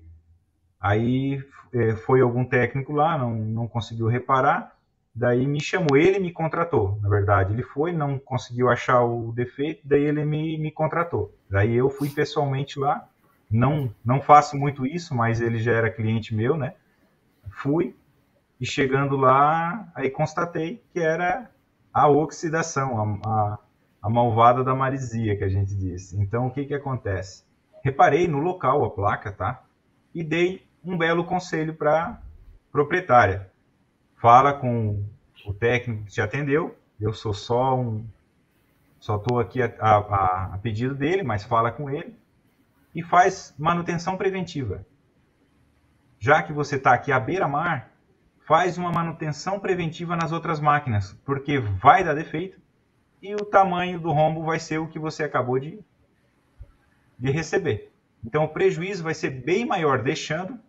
[0.80, 1.44] aí
[1.74, 4.79] é, foi algum técnico lá, não, não conseguiu reparar,
[5.14, 7.54] Daí me chamou, ele me contratou, na verdade.
[7.54, 11.34] Ele foi, não conseguiu achar o defeito, daí ele me, me contratou.
[11.50, 13.08] Daí eu fui pessoalmente lá,
[13.50, 16.76] não, não faço muito isso, mas ele já era cliente meu, né?
[17.50, 17.96] Fui,
[18.60, 21.50] e chegando lá, aí constatei que era
[21.94, 23.60] a oxidação, a, a,
[24.04, 26.14] a malvada da marisia, que a gente diz.
[26.14, 27.44] Então, o que que acontece?
[27.84, 29.64] Reparei no local a placa, tá?
[30.14, 32.22] E dei um belo conselho para
[32.72, 33.50] proprietária
[34.20, 35.04] fala com
[35.46, 38.06] o técnico que te atendeu, eu sou só um.
[39.00, 42.14] Só estou aqui a, a, a pedido dele, mas fala com ele
[42.94, 44.86] e faz manutenção preventiva.
[46.20, 47.92] Já que você está aqui à beira-mar,
[48.46, 52.60] faz uma manutenção preventiva nas outras máquinas, porque vai dar defeito
[53.22, 55.80] e o tamanho do rombo vai ser o que você acabou de,
[57.18, 57.90] de receber.
[58.26, 60.60] Então o prejuízo vai ser bem maior deixando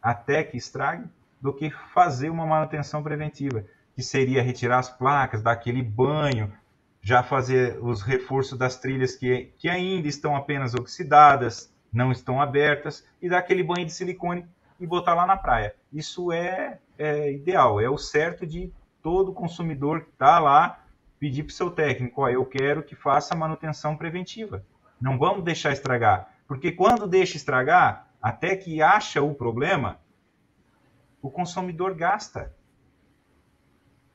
[0.00, 1.04] até que estrague
[1.46, 6.52] do que fazer uma manutenção preventiva, que seria retirar as placas, dar aquele banho,
[7.00, 13.06] já fazer os reforços das trilhas que, que ainda estão apenas oxidadas, não estão abertas,
[13.22, 14.44] e dar aquele banho de silicone
[14.80, 15.72] e botar lá na praia.
[15.92, 20.80] Isso é, é ideal, é o certo de todo consumidor que está lá
[21.16, 24.64] pedir para o seu técnico, ó, eu quero que faça manutenção preventiva.
[25.00, 30.00] Não vamos deixar estragar, porque quando deixa estragar, até que acha o problema,
[31.22, 32.54] o consumidor gasta.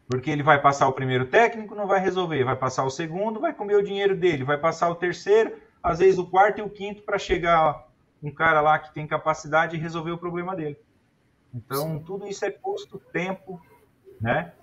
[0.08, 2.43] Porque ele vai passar o primeiro técnico, não vai resolver.
[2.43, 4.43] Vai passar o segundo, vai comer o dinheiro dele.
[4.43, 7.88] Vai passar o terceiro, às vezes o quarto e o quinto, para chegar
[8.22, 10.78] um cara lá que tem capacidade e resolver o problema dele.
[11.54, 12.04] Então, Sim.
[12.04, 13.62] tudo isso é custo, tempo,
[14.20, 14.54] né?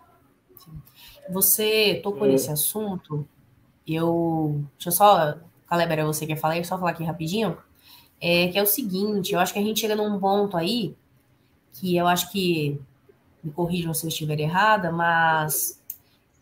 [1.31, 2.31] Você tocou é.
[2.31, 3.27] nesse assunto.
[3.87, 4.65] Eu.
[4.75, 5.39] Deixa eu só.
[5.67, 7.59] Caleb, era você que ia falar, eu só falar aqui rapidinho.
[8.21, 10.97] É que é o seguinte, eu acho que a gente chega num ponto aí
[11.79, 12.81] que eu acho que
[13.43, 15.81] me corrijam se eu estiver errada, mas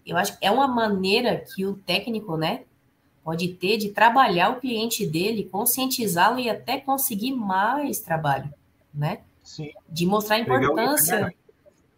[0.04, 2.62] eu acho que é uma maneira que o técnico, né,
[3.24, 8.52] pode ter de trabalhar o cliente dele, conscientizá-lo e até conseguir mais trabalho,
[8.94, 9.20] né?
[9.42, 9.72] Sim.
[9.88, 11.34] De mostrar a importância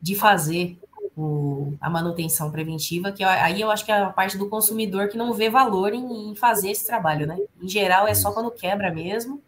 [0.01, 0.79] de fazer
[1.15, 5.19] o, a manutenção preventiva, que aí eu acho que é a parte do consumidor que
[5.19, 7.39] não vê valor em, em fazer esse trabalho, né?
[7.61, 9.43] Em geral é só quando quebra mesmo,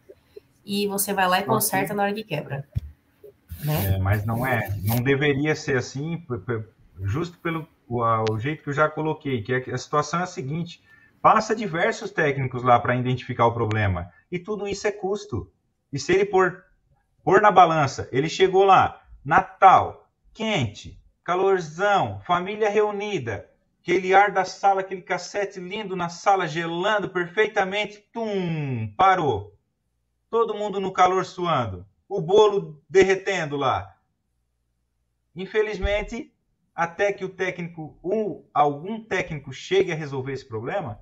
[0.65, 2.67] e você vai lá e conserta na hora que quebra.
[3.63, 3.95] Né?
[3.95, 6.23] É, mas não é, não deveria ser assim,
[7.01, 8.01] justo pelo o,
[8.31, 10.83] o, jeito que eu já coloquei, que é a situação é a seguinte:
[11.21, 15.51] passa diversos técnicos lá para identificar o problema, e tudo isso é custo.
[15.91, 16.63] E se ele pôr,
[17.23, 23.49] pôr na balança, ele chegou lá, Natal, quente, calorzão, família reunida,
[23.81, 29.53] aquele ar da sala, aquele cassete lindo na sala gelando perfeitamente, tum, parou.
[30.29, 33.95] Todo mundo no calor suando o bolo derretendo lá.
[35.33, 36.29] Infelizmente,
[36.75, 40.99] até que o técnico, um, algum técnico chegue a resolver esse problema,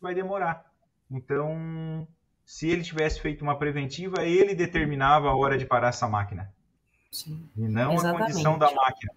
[0.00, 0.66] vai demorar.
[1.08, 2.08] Então,
[2.44, 6.52] se ele tivesse feito uma preventiva, ele determinava a hora de parar essa máquina.
[7.12, 7.48] Sim.
[7.56, 8.22] E não Exatamente.
[8.22, 9.12] a condição da máquina.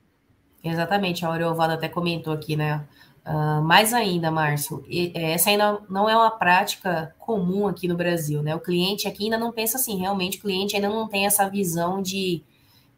[0.64, 2.88] Exatamente, a Aureovada até comentou aqui, né?
[3.26, 8.44] Uh, mais ainda, Márcio, é, essa ainda não é uma prática comum aqui no Brasil,
[8.44, 8.54] né?
[8.54, 12.04] O cliente aqui ainda não pensa assim, realmente o cliente ainda não tem essa visão
[12.04, 12.44] de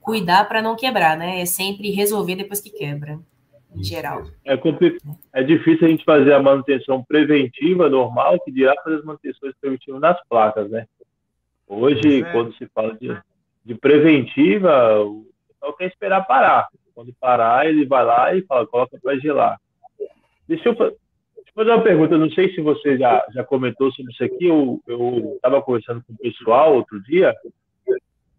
[0.01, 1.39] cuidar para não quebrar, né?
[1.39, 3.17] É sempre resolver depois que quebra,
[3.73, 4.25] em geral.
[4.43, 4.59] É,
[5.31, 10.01] é difícil a gente fazer a manutenção preventiva normal, que dirá fazer as manutenções preventivas
[10.01, 10.85] nas placas, né?
[11.65, 12.31] Hoje, é.
[12.33, 13.17] quando se fala de,
[13.63, 16.67] de preventiva, o pessoal quer esperar parar.
[16.93, 19.57] Quando parar, ele vai lá e fala, coloca para gelar
[20.47, 22.17] Deixa eu, deixa eu fazer uma pergunta.
[22.17, 24.45] Não sei se você já, já comentou sobre isso aqui.
[24.45, 27.35] Eu estava conversando com o pessoal outro dia.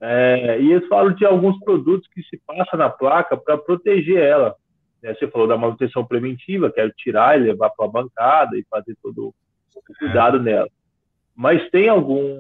[0.01, 4.55] É, e eles falam de alguns produtos que se passa na placa para proteger ela.
[5.03, 8.65] É, você falou da manutenção preventiva, que é tirar e levar para a bancada e
[8.69, 9.35] fazer todo
[9.75, 10.69] o cuidado nela.
[11.35, 12.37] Mas tem algum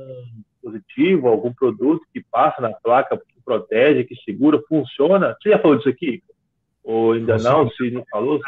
[0.50, 5.36] dispositivo, algum produto que passa na placa que protege, que segura, funciona?
[5.40, 6.22] Você já falou disso aqui?
[6.82, 7.70] Ou ainda não?
[7.70, 8.40] Se não falou?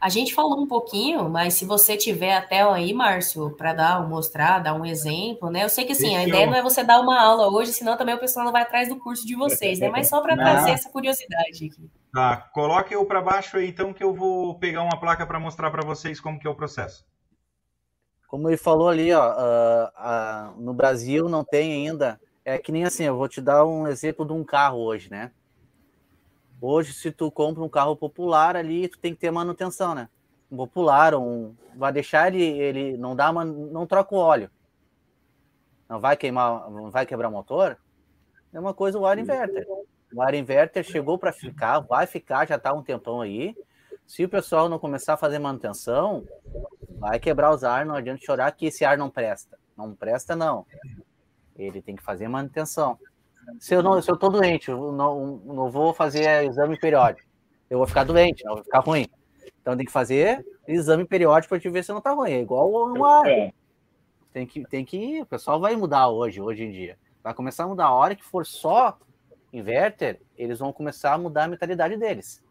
[0.00, 4.08] A gente falou um pouquinho, mas se você tiver a tela aí, Márcio, para dar,
[4.08, 5.64] mostrar, dar um exemplo, né?
[5.64, 8.14] Eu sei que assim, a ideia não é você dar uma aula hoje, senão também
[8.14, 9.88] o pessoal não vai atrás do curso de vocês, né?
[9.88, 11.90] Mas só para trazer essa curiosidade aqui.
[12.12, 15.70] Tá, coloque eu para baixo aí então que eu vou pegar uma placa para mostrar
[15.70, 17.06] para vocês como que é o processo.
[18.26, 22.20] Como ele falou ali, ó, uh, uh, no Brasil não tem ainda.
[22.44, 25.30] É que nem assim, eu vou te dar um exemplo de um carro hoje, né?
[26.60, 30.08] Hoje, se tu compra um carro popular ali, tu tem que ter manutenção, né?
[30.50, 34.50] Um popular, um, vai deixar ele, ele não dá, não troca o óleo,
[35.88, 37.78] não vai queimar, não vai quebrar o motor.
[38.52, 39.66] É uma coisa o ar inverter.
[40.12, 43.54] O ar inverter chegou para ficar, vai ficar, já está um tempão aí.
[44.06, 46.26] Se o pessoal não começar a fazer manutenção,
[46.98, 49.58] vai quebrar os ar, não adianta chorar que esse ar não presta.
[49.76, 50.66] Não presta, não.
[51.56, 52.98] Ele tem que fazer manutenção
[53.58, 57.28] se eu não, se eu tô doente, eu não, não vou fazer exame periódico.
[57.68, 59.06] Eu vou ficar doente, não vou ficar ruim.
[59.60, 62.32] Então tem que fazer exame periódico para te ver se não tá ruim.
[62.32, 63.26] É igual um ar.
[63.26, 63.52] É.
[64.32, 65.20] Tem que, tem que.
[65.22, 66.98] O pessoal vai mudar hoje, hoje em dia.
[67.22, 67.86] Vai começar a mudar.
[67.86, 68.98] A hora que for só
[69.52, 72.42] inverter, eles vão começar a mudar a mentalidade deles.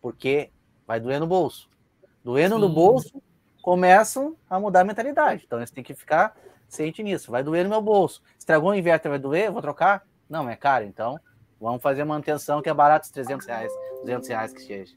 [0.00, 0.50] porque
[0.86, 1.70] vai doer no bolso.
[2.24, 2.60] Doendo Sim.
[2.60, 3.22] no bolso,
[3.62, 5.44] começam a mudar a mentalidade.
[5.46, 6.36] Então, você tem que ficar
[6.68, 7.30] ciente nisso.
[7.30, 8.22] Vai doer no meu bolso.
[8.38, 9.50] Estragou o inverter, vai doer?
[9.50, 10.04] Vou trocar?
[10.32, 10.86] Não, é caro.
[10.86, 11.20] Então,
[11.60, 13.70] vamos fazer manutenção que é barato, 300 reais,
[14.00, 14.96] 200 reais que seja.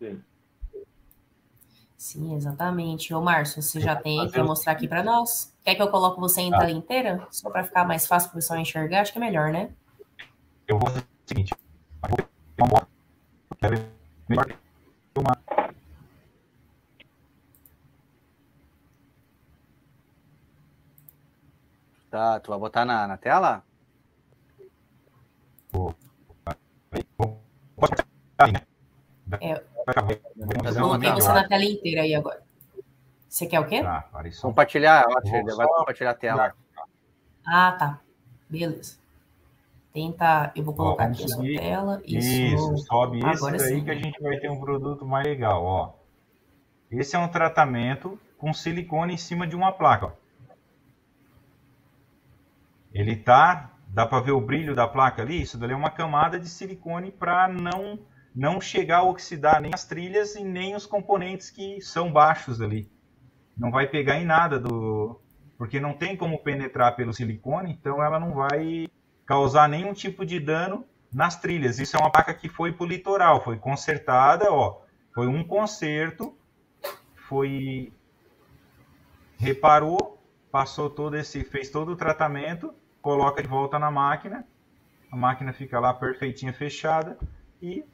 [0.00, 0.20] Sim.
[1.96, 3.14] Sim, exatamente.
[3.14, 5.54] Ô, Márcio, você já tem para mostrar aqui para nós?
[5.64, 7.24] Quer que eu coloque você em tela inteira?
[7.30, 9.02] Só para ficar mais fácil para o pessoal enxergar?
[9.02, 9.70] Acho que é melhor, né?
[10.66, 11.54] Eu vou fazer o seguinte.
[12.02, 12.18] Eu vou
[12.58, 12.88] uma moto.
[13.60, 13.76] Quero
[15.16, 15.38] uma...
[22.10, 23.62] Tá, tu vai botar na, na tela?
[25.74, 25.92] Vou.
[29.40, 32.40] É, eu coloquei você na tela inteira aí agora.
[33.28, 33.82] Você quer o quê?
[33.82, 34.08] Tá,
[34.40, 36.54] compartilhar, ótimo, ele vai compartilhar a tela.
[37.44, 38.00] Ah, tá.
[38.48, 38.96] Beleza.
[39.92, 42.02] Tenta, eu vou colocar ó, aqui a sua tela.
[42.04, 43.84] Isso, isso sobe Agora daí sim.
[43.84, 45.92] que a gente vai ter um produto mais legal, ó.
[46.88, 50.12] Esse é um tratamento com silicone em cima de uma placa, ó.
[52.92, 55.40] Ele tá, dá para ver o brilho da placa ali?
[55.40, 58.00] Isso dali é uma camada de silicone para não
[58.34, 62.90] não chegar a oxidar nem as trilhas e nem os componentes que são baixos ali.
[63.56, 65.20] Não vai pegar em nada do.
[65.56, 68.88] Porque não tem como penetrar pelo silicone, então ela não vai
[69.24, 71.78] causar nenhum tipo de dano nas trilhas.
[71.78, 74.82] Isso é uma placa que foi para o litoral, foi consertada, ó.
[75.14, 76.36] Foi um conserto,
[77.14, 77.92] foi.
[79.38, 80.18] reparou,
[80.50, 81.44] passou todo esse.
[81.44, 82.74] fez todo o tratamento,
[83.04, 84.46] coloca de volta na máquina.
[85.12, 87.18] A máquina fica lá perfeitinha, fechada
[87.60, 87.84] e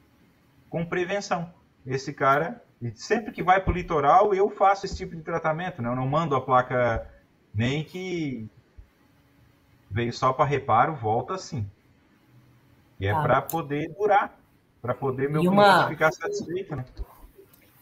[0.69, 1.53] com prevenção.
[1.85, 2.63] Esse cara,
[2.95, 5.89] sempre que vai para o litoral, eu faço esse tipo de tratamento, né?
[5.89, 7.05] Eu não mando a placa
[7.53, 8.47] nem que
[9.89, 11.69] veio só para reparo, volta assim.
[12.97, 13.21] E é ah.
[13.21, 14.39] para poder durar,
[14.81, 15.89] para poder meu uma...
[15.89, 16.85] ficar satisfeito, né?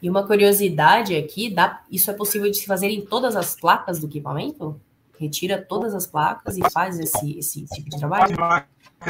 [0.01, 3.99] E uma curiosidade aqui, dá, isso é possível de se fazer em todas as placas
[3.99, 4.81] do equipamento?
[5.19, 8.35] Retira todas as placas e faz esse, esse tipo de trabalho?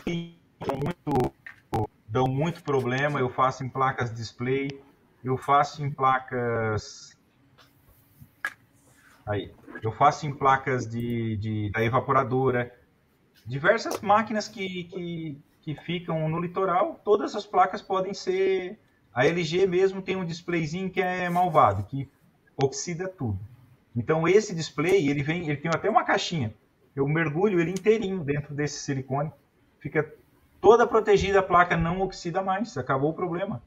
[0.06, 1.34] Muito
[2.10, 3.20] dão muito problema.
[3.20, 4.70] Eu faço em placas display,
[5.24, 7.18] eu faço em placas.
[9.28, 9.54] Aí,
[9.84, 12.74] eu faço em placas de, de da evaporadora.
[13.46, 18.80] Diversas máquinas que, que, que ficam no litoral, todas as placas podem ser.
[19.14, 22.10] A LG mesmo tem um displayzinho que é malvado, que
[22.56, 23.40] oxida tudo.
[23.96, 26.54] Então esse display, ele vem, ele tem até uma caixinha.
[26.96, 29.32] Eu mergulho ele inteirinho dentro desse silicone,
[29.80, 30.14] fica
[30.60, 32.78] toda protegida, a placa não oxida mais.
[32.78, 33.62] Acabou o problema.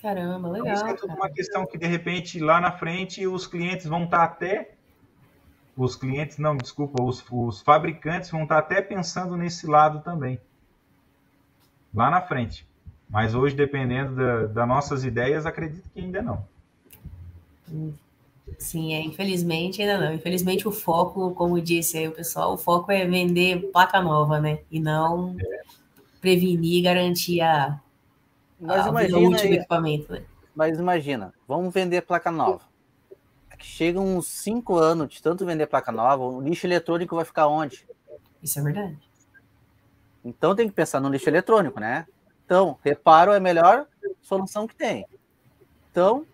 [0.00, 0.68] Caramba, legal.
[0.68, 4.04] Então, isso é tudo uma questão que, de repente, lá na frente, os clientes vão
[4.04, 4.74] estar até.
[5.76, 10.40] Os clientes, não, desculpa, os, os fabricantes vão estar até pensando nesse lado também.
[11.94, 12.66] Lá na frente.
[13.08, 16.44] Mas hoje, dependendo das da nossas ideias, acredito que ainda não.
[18.58, 20.14] Sim, é, infelizmente ainda não.
[20.14, 24.60] Infelizmente o foco, como disse aí o pessoal, o foco é vender placa nova, né?
[24.70, 25.62] E não é
[26.20, 27.80] prevenir e garantir a,
[28.60, 30.12] mas a imagina, útil do equipamento.
[30.12, 30.22] Né?
[30.54, 32.66] Mas imagina, vamos vender placa nova.
[33.58, 37.48] Que chega uns 5 anos de tanto vender placa nova, o lixo eletrônico vai ficar
[37.48, 37.84] onde?
[38.40, 38.96] Isso é verdade.
[40.24, 42.06] Então tem que pensar no lixo eletrônico, né?
[42.44, 43.86] Então, reparo é a melhor
[44.22, 45.06] solução que tem.
[45.90, 46.24] Então,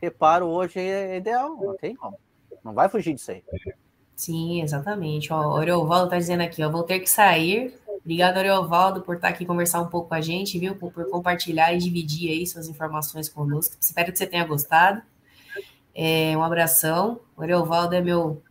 [0.00, 2.18] reparo hoje é ideal, não tem como.
[2.64, 3.42] Não vai fugir disso aí.
[4.16, 5.32] Sim, exatamente.
[5.32, 7.78] O Oriovaldo está dizendo aqui, ó, vou ter que sair,
[8.08, 10.74] Obrigado, Ariovaldo, por estar aqui conversar um pouco com a gente, viu?
[10.74, 13.76] Por, por compartilhar e dividir aí suas informações conosco.
[13.78, 15.02] Espero que você tenha gostado.
[15.94, 17.20] É, um abração.
[17.36, 18.42] O Ariovaldo é meu,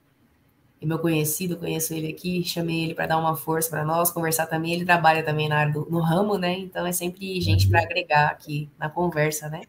[0.80, 4.46] é meu conhecido, conheço ele aqui, chamei ele para dar uma força para nós, conversar
[4.46, 4.74] também.
[4.74, 6.54] Ele trabalha também na área do, no ramo, né?
[6.60, 9.62] Então é sempre gente para agregar aqui na conversa, né?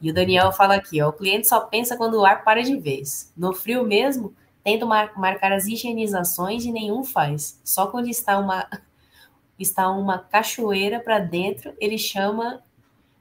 [0.00, 2.76] E o Daniel fala aqui, ó, o cliente só pensa quando o ar para de
[2.76, 3.32] vez.
[3.36, 7.60] No frio mesmo, tento mar marcar as higienizações e nenhum faz.
[7.64, 8.68] Só quando está uma
[9.58, 12.62] está uma cachoeira para dentro, ele chama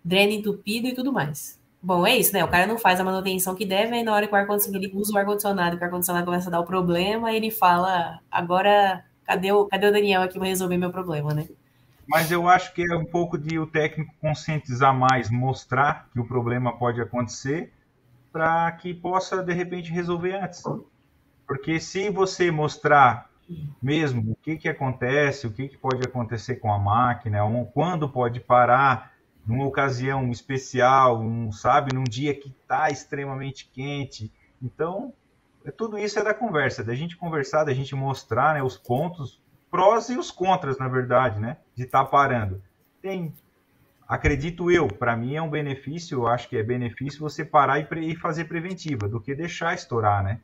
[0.04, 1.60] dreno entupido e tudo mais.
[1.82, 2.44] Bom, é isso, né?
[2.44, 4.96] O cara não faz a manutenção que deve, aí na hora que o ar-condicionado, ele
[4.96, 9.52] usa o ar-condicionado, que o ar-condicionado começa a dar o problema, ele fala, agora, cadê
[9.52, 11.48] o, cadê o Daniel aqui para resolver meu problema, né?
[12.08, 16.26] Mas eu acho que é um pouco de o técnico conscientizar mais, mostrar que o
[16.26, 17.74] problema pode acontecer,
[18.32, 20.64] para que possa, de repente, resolver antes.
[21.45, 23.30] Porque se você mostrar
[23.82, 27.39] mesmo o que, que acontece, o que, que pode acontecer com a máquina,
[27.74, 29.14] quando pode parar,
[29.45, 34.32] numa ocasião especial, um, sabe, num dia que está extremamente quente.
[34.62, 35.14] Então,
[35.64, 39.41] é, tudo isso é da conversa, da gente conversar, da gente mostrar né, os pontos,
[39.78, 42.60] prós e os contras, na verdade, né, de estar tá parando.
[43.00, 43.32] Tem
[44.08, 48.12] acredito eu, para mim é um benefício, eu acho que é benefício você parar e,
[48.12, 50.40] e fazer preventiva, do que deixar estourar, né?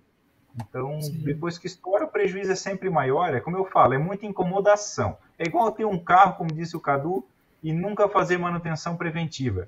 [0.56, 1.24] Então, Sim.
[1.24, 3.34] depois que estoura, o prejuízo é sempre maior.
[3.34, 5.18] É como eu falo, é muita incomodação.
[5.40, 7.26] É igual ter um carro, como disse o Cadu,
[7.64, 9.68] e nunca fazer manutenção preventiva.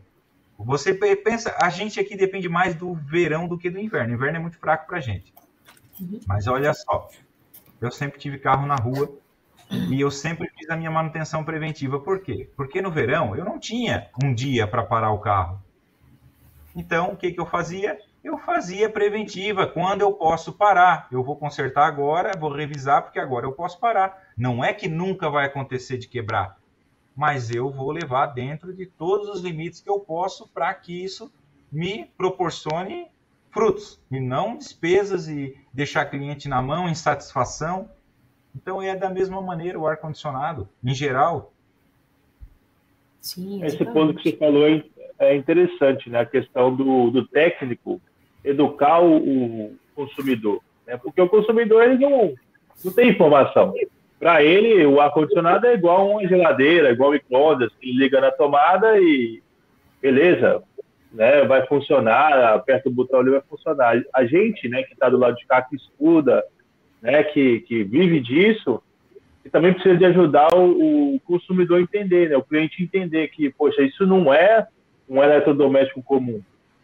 [0.60, 4.12] Você pensa, a gente aqui depende mais do verão do que do inverno.
[4.12, 5.34] O inverno é muito fraco para a gente.
[6.00, 6.20] Uhum.
[6.28, 7.10] Mas olha só,
[7.82, 9.25] eu sempre tive carro na rua
[9.70, 12.00] e eu sempre fiz a minha manutenção preventiva.
[12.00, 12.50] Por quê?
[12.56, 15.62] Porque no verão eu não tinha um dia para parar o carro.
[16.76, 17.98] Então, o que, que eu fazia?
[18.24, 19.66] Eu fazia preventiva.
[19.66, 21.08] Quando eu posso parar?
[21.12, 24.32] Eu vou consertar agora, vou revisar, porque agora eu posso parar.
[24.38, 26.58] Não é que nunca vai acontecer de quebrar,
[27.16, 31.32] mas eu vou levar dentro de todos os limites que eu posso para que isso
[31.72, 33.08] me proporcione
[33.52, 37.90] frutos e não despesas e deixar cliente na mão, insatisfação.
[38.56, 41.52] Então é da mesma maneira o ar condicionado, em geral.
[43.20, 44.84] Sim, Esse ponto que você falou é,
[45.20, 46.20] é interessante, né?
[46.20, 48.00] A questão do, do técnico
[48.44, 50.98] educar o, o consumidor, né?
[50.98, 52.34] Porque o consumidor ele não,
[52.84, 53.74] não tem informação.
[54.20, 59.44] Para ele, o ar-condicionado é igual uma geladeira, igual microondas, que liga na tomada e
[60.02, 60.64] beleza,
[61.12, 64.02] né, vai funcionar, aperta o botão ali vai funcionar.
[64.14, 66.44] A gente, né, que está do lado de cá, que estuda,
[67.02, 68.82] né, que, que vive disso,
[69.44, 73.50] e também precisa de ajudar o, o consumidor a entender, né, o cliente entender que,
[73.52, 74.68] poxa, isso não é
[75.08, 76.42] um eletrodoméstico comum,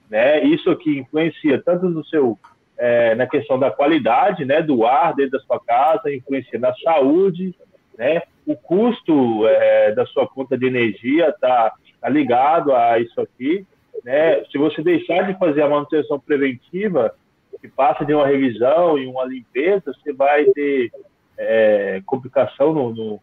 [0.09, 2.37] né, isso aqui influencia tanto no seu
[2.77, 7.53] é, na questão da qualidade né, do ar dentro da sua casa, influencia na saúde,
[7.95, 8.23] né?
[8.43, 13.63] O custo é, da sua conta de energia está tá ligado a isso aqui,
[14.03, 14.43] né?
[14.51, 17.13] Se você deixar de fazer a manutenção preventiva,
[17.61, 20.91] que passa de uma revisão e uma limpeza, você vai ter
[21.37, 23.21] é, complicação no, no,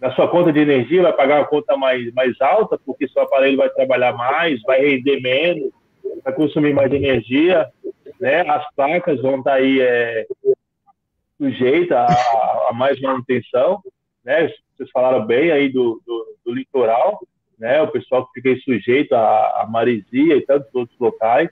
[0.00, 3.56] na sua conta de energia, vai pagar uma conta mais, mais alta, porque seu aparelho
[3.56, 5.70] vai trabalhar mais, vai render menos,
[6.24, 7.68] vai consumir mais energia,
[8.20, 8.40] né?
[8.48, 10.26] As placas vão estar tá aí é,
[11.38, 13.82] sujeitas a, a, mais manutenção,
[14.24, 14.52] né?
[14.76, 17.20] Vocês falaram bem aí do, do, do litoral,
[17.58, 17.80] né?
[17.82, 21.48] O pessoal que fica aí sujeito a, a maresia e tantos outros locais.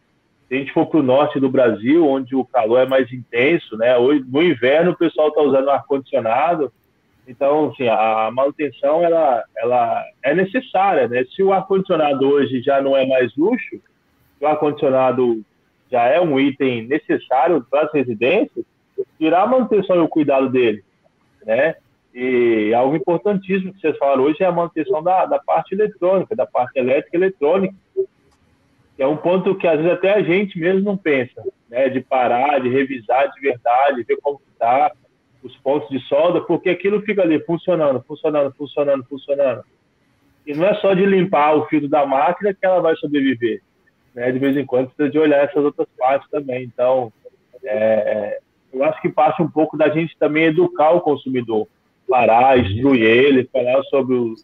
[0.48, 3.76] Se a gente for para o norte do Brasil, onde o calor é mais intenso,
[3.76, 3.96] né?
[3.98, 6.72] Hoje, no inverno, o pessoal está usando ar-condicionado.
[7.26, 11.24] Então, assim, a manutenção, ela, ela é necessária, né?
[11.36, 13.78] Se o ar-condicionado hoje já não é mais luxo,
[14.40, 15.42] o ar-condicionado
[15.90, 18.64] já é um item necessário para as residências,
[19.18, 20.82] tirar a manutenção e o cuidado dele,
[21.44, 21.74] né?
[22.14, 26.46] E algo importantíssimo que vocês falaram hoje é a manutenção da, da parte eletrônica, da
[26.46, 27.74] parte elétrica e eletrônica,
[28.98, 31.88] é um ponto que às vezes até a gente mesmo não pensa, né?
[31.88, 34.92] De parar, de revisar de verdade, ver como está
[35.42, 39.62] os pontos de solda, porque aquilo fica ali funcionando, funcionando, funcionando, funcionando.
[40.46, 43.62] E não é só de limpar o fio da máquina que ela vai sobreviver
[44.18, 46.64] né, de vez em quando precisa de olhar essas outras partes também.
[46.64, 47.12] Então,
[47.62, 48.40] é,
[48.72, 51.68] eu acho que passa um pouco da gente também educar o consumidor,
[52.08, 54.34] parar, instruir ele, falar sobre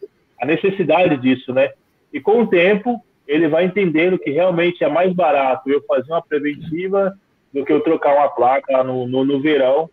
[0.41, 1.73] a necessidade disso, né?
[2.13, 6.23] E com o tempo, ele vai entendendo que realmente é mais barato eu fazer uma
[6.23, 7.17] preventiva
[7.53, 9.89] do que eu trocar uma placa no, no, no verão,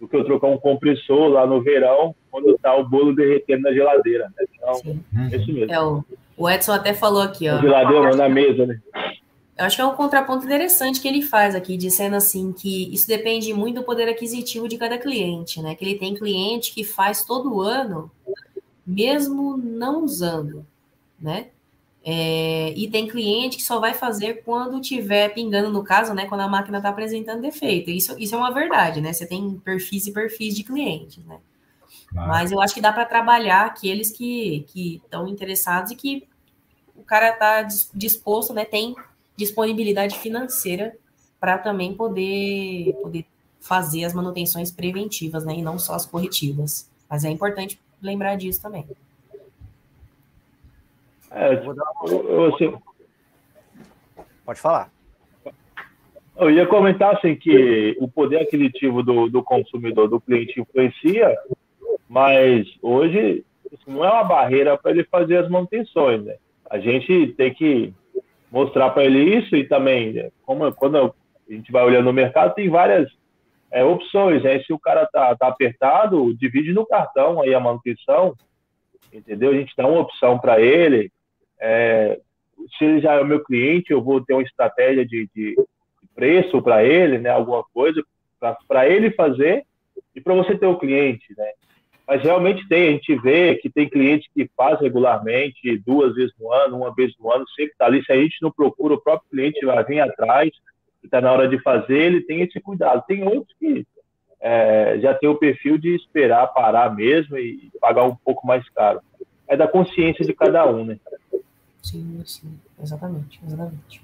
[0.00, 3.72] do que eu trocar um compressor lá no verão, quando está o bolo derretendo na
[3.72, 4.30] geladeira.
[4.36, 4.46] Né?
[4.54, 5.02] Então, Sim.
[5.32, 5.72] é isso mesmo.
[5.72, 6.04] É, o,
[6.36, 7.54] o Edson até falou aqui, ó.
[7.54, 8.78] Na geladeira, na mesa, né?
[9.58, 13.08] Eu acho que é um contraponto interessante que ele faz aqui, dizendo assim que isso
[13.08, 15.74] depende muito do poder aquisitivo de cada cliente, né?
[15.74, 18.10] Que ele tem cliente que faz todo ano,
[18.86, 20.66] mesmo não usando,
[21.18, 21.46] né?
[22.08, 26.26] É, e tem cliente que só vai fazer quando tiver pingando, no caso, né?
[26.26, 27.90] Quando a máquina está apresentando defeito.
[27.90, 29.12] Isso, isso é uma verdade, né?
[29.12, 31.40] Você tem perfis e perfis de clientes, né?
[32.12, 34.64] Mas eu acho que dá para trabalhar aqueles que
[35.04, 36.28] estão interessados e que
[36.94, 38.64] o cara está disposto, né?
[38.64, 38.94] Tem
[39.36, 40.96] disponibilidade financeira
[41.40, 43.26] para também poder, poder
[43.60, 45.56] fazer as manutenções preventivas, né?
[45.56, 46.88] E não só as corretivas.
[47.10, 48.86] Mas é importante lembrar disso também.
[51.30, 52.72] É, eu,
[54.44, 54.90] Pode falar.
[56.36, 61.34] Eu ia comentar assim que o poder aquisitivo do, do consumidor, do cliente influencia,
[62.08, 66.36] mas hoje isso não é uma barreira para ele fazer as manutenções, né?
[66.68, 67.92] A gente tem que
[68.50, 71.12] mostrar para ele isso e também, né, como quando a
[71.48, 73.10] gente vai olhando no mercado, tem várias
[73.70, 74.42] é, opções.
[74.42, 74.60] Né?
[74.60, 78.34] Se o cara tá, tá apertado, divide no cartão aí a manutenção,
[79.12, 79.50] entendeu?
[79.50, 81.10] A gente dá uma opção para ele.
[81.60, 82.18] É,
[82.78, 85.56] se ele já é meu cliente, eu vou ter uma estratégia de, de
[86.14, 87.30] preço para ele, né?
[87.30, 88.02] Alguma coisa
[88.68, 89.64] para ele fazer
[90.14, 91.50] e para você ter o cliente, né?
[92.06, 96.52] Mas realmente tem, a gente vê que tem cliente que faz regularmente, duas vezes no
[96.52, 98.04] ano, uma vez no ano, sempre está ali.
[98.04, 100.50] Se a gente não procura, o próprio cliente vai vir atrás,
[101.02, 103.04] está na hora de fazer, ele tem esse cuidado.
[103.08, 103.84] Tem outros que
[104.40, 109.00] é, já tem o perfil de esperar parar mesmo e pagar um pouco mais caro.
[109.48, 110.98] É da consciência de cada um, né?
[111.86, 114.02] Sim, sim, exatamente, exatamente.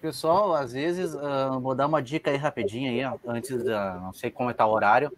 [0.00, 4.12] Pessoal, às vezes, uh, vou dar uma dica aí rapidinho aí, ó, antes, uh, não
[4.12, 5.12] sei como está o horário,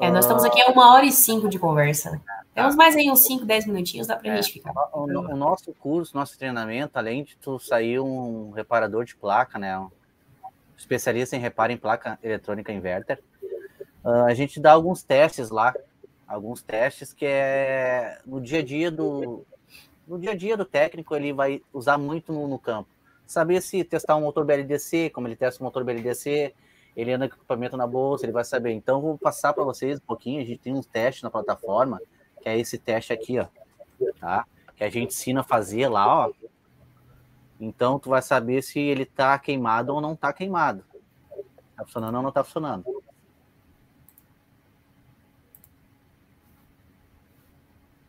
[0.00, 2.12] é, nós estamos aqui a uma hora e cinco de conversa.
[2.12, 2.20] Né?
[2.54, 4.72] Temos mais aí uns cinco, dez minutinhos, dá para a é, gente ficar.
[4.92, 9.78] O, o, nosso curso, nosso treinamento, além de tu sair um reparador de placa, né?
[9.78, 9.90] Um
[10.76, 13.20] especialista em reparo em placa eletrônica inverter,
[14.04, 15.74] uh, a gente dá alguns testes lá,
[16.26, 19.44] alguns testes que é no dia a dia do
[20.08, 22.88] no dia a dia do técnico ele vai usar muito no, no campo.
[23.26, 26.54] Saber se testar um motor BLDC, como ele testa o motor BLDC,
[26.96, 28.72] ele anda com equipamento na bolsa, ele vai saber.
[28.72, 30.40] Então, vou passar para vocês um pouquinho.
[30.40, 32.00] A gente tem um teste na plataforma,
[32.42, 33.46] que é esse teste aqui, ó,
[34.18, 34.46] tá?
[34.74, 36.32] Que a gente ensina a fazer lá, ó.
[37.60, 40.82] Então, tu vai saber se ele tá queimado ou não tá queimado.
[41.76, 42.84] Tá funcionando ou não tá funcionando.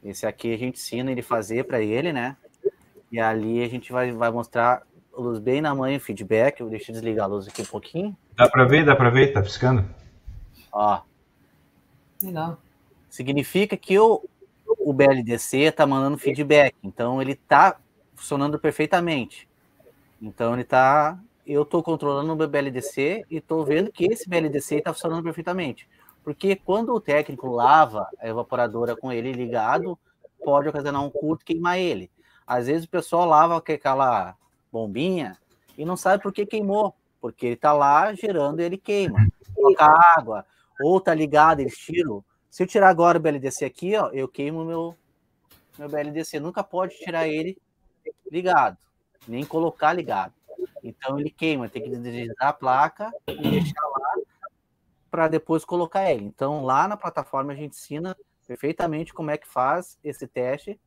[0.10, 2.36] Esse aqui a gente ensina ele fazer para ele, né?
[3.12, 4.84] E ali a gente vai, vai mostrar
[5.16, 6.60] a luz bem na manhã, feedback.
[6.60, 8.18] Eu deixo desligar a luz aqui um pouquinho.
[8.36, 9.86] Dá para ver, dá para ver, tá piscando.
[10.72, 11.02] Ó.
[12.22, 12.60] Legal.
[13.10, 14.24] Significa que o,
[14.68, 17.78] o BLDC tá mandando feedback, então ele tá
[18.16, 19.48] funcionando perfeitamente.
[20.22, 24.82] Então ele tá, eu tô controlando o meu BLDC e tô vendo que esse BLDC
[24.82, 25.88] tá funcionando perfeitamente.
[26.30, 29.98] Porque quando o técnico lava a evaporadora com ele ligado,
[30.46, 32.12] pode ocasionar um curto queimar ele.
[32.46, 34.36] Às vezes o pessoal lava aquela
[34.72, 35.36] bombinha
[35.76, 39.18] e não sabe por que queimou porque ele está lá gerando e ele queima.
[39.56, 40.46] Coloca água,
[40.80, 42.24] ou tá ligado, eles tiram.
[42.48, 44.96] Se eu tirar agora o BLDC aqui, ó, eu queimo meu,
[45.80, 46.40] meu BLDC.
[46.40, 47.58] Nunca pode tirar ele
[48.32, 48.78] ligado,
[49.28, 50.34] nem colocar ligado.
[50.84, 53.84] Então ele queima, tem que deslizar a placa e deixar
[55.10, 56.26] para depois colocar ele.
[56.26, 58.16] Então lá na plataforma a gente ensina
[58.48, 60.80] perfeitamente como é que faz esse teste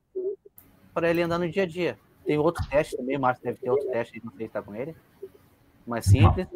[0.92, 1.98] para ele andar no dia a dia.
[2.24, 4.74] Tem outro teste também, o Márcio deve ter outro teste, não sei se está com
[4.74, 4.94] ele
[5.86, 6.46] mais simples.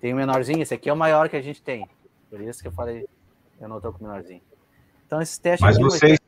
[0.00, 1.88] Tem o um menorzinho, esse aqui é o maior que a gente tem.
[2.28, 3.06] Por isso que eu falei,
[3.60, 4.42] eu não estou com o menorzinho.
[5.06, 5.60] Então, esses testes.
[5.60, 6.18] Mas vocês,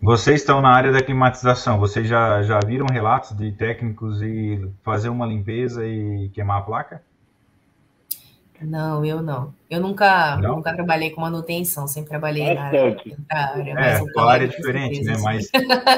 [0.00, 5.08] vocês estão na área da climatização, vocês já, já viram relatos de técnicos e fazer
[5.08, 7.02] uma limpeza e queimar a placa?
[8.60, 9.54] Não, eu não.
[9.68, 10.56] Eu nunca, não?
[10.56, 12.96] nunca trabalhei com manutenção, sempre trabalhei na área,
[13.28, 13.70] na área.
[13.72, 15.16] É, a área é diferente, né?
[15.22, 15.50] Mas,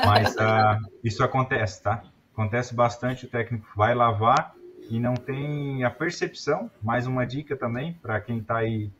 [0.06, 2.04] mas uh, isso acontece, tá?
[2.32, 4.54] Acontece bastante, o técnico vai lavar
[4.88, 8.90] e não tem a percepção, mais uma dica também para quem está aí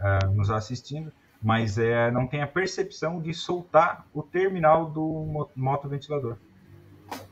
[0.00, 1.12] uh, nos assistindo,
[1.42, 6.36] mas é, não tem a percepção de soltar o terminal do motoventilador.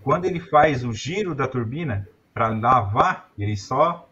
[0.02, 4.05] Quando ele faz o giro da turbina para lavar, ele só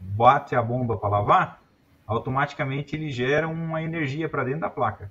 [0.00, 1.62] bate a bomba para lavar,
[2.06, 5.10] automaticamente ele gera uma energia para dentro da placa.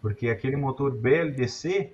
[0.00, 1.92] Porque aquele motor BLDC,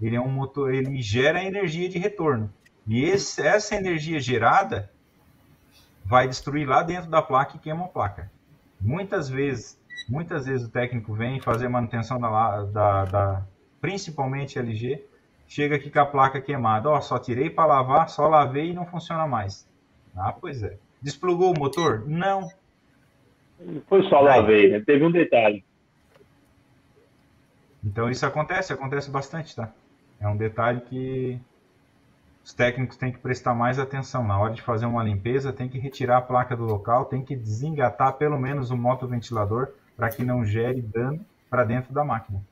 [0.00, 2.52] ele é um motor, ele gera energia de retorno.
[2.86, 4.90] E esse, essa energia gerada
[6.04, 8.30] vai destruir lá dentro da placa e queima a placa.
[8.80, 13.46] Muitas vezes, muitas vezes o técnico vem fazer manutenção da, da, da
[13.80, 15.04] principalmente LG,
[15.46, 16.88] chega aqui com a placa queimada.
[16.88, 19.68] Ó, só tirei para lavar, só lavei e não funciona mais.
[20.16, 20.78] Ah, pois é.
[21.00, 22.06] Desplugou o motor?
[22.06, 22.50] Não.
[23.88, 24.80] Foi só lavei, né?
[24.80, 25.64] Teve um detalhe.
[27.84, 29.72] Então isso acontece, acontece bastante, tá?
[30.20, 31.40] É um detalhe que
[32.44, 34.26] os técnicos têm que prestar mais atenção.
[34.26, 37.34] Na hora de fazer uma limpeza, tem que retirar a placa do local, tem que
[37.34, 42.42] desengatar pelo menos o motoventilador para que não gere dano para dentro da máquina.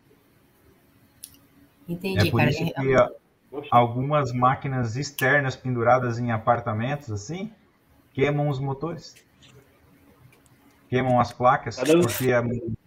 [1.89, 2.51] Entendi, é por cara.
[2.51, 7.51] Isso que algumas máquinas externas penduradas em apartamentos assim
[8.13, 9.15] queimam os motores.
[10.89, 12.31] Queimam as placas, porque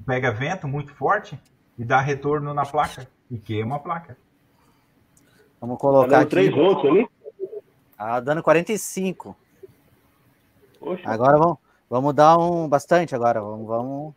[0.05, 1.39] pega vento muito forte
[1.77, 4.17] e dá retorno na placa e queima a placa.
[5.59, 6.31] Vamos colocar tá aqui.
[6.31, 7.07] 3 volts ali?
[7.97, 9.35] Ah, dando 45.
[10.79, 11.07] Poxa.
[11.07, 11.57] Agora vamos,
[11.87, 13.39] vamos dar um bastante agora.
[13.39, 14.13] Vamos, vamos.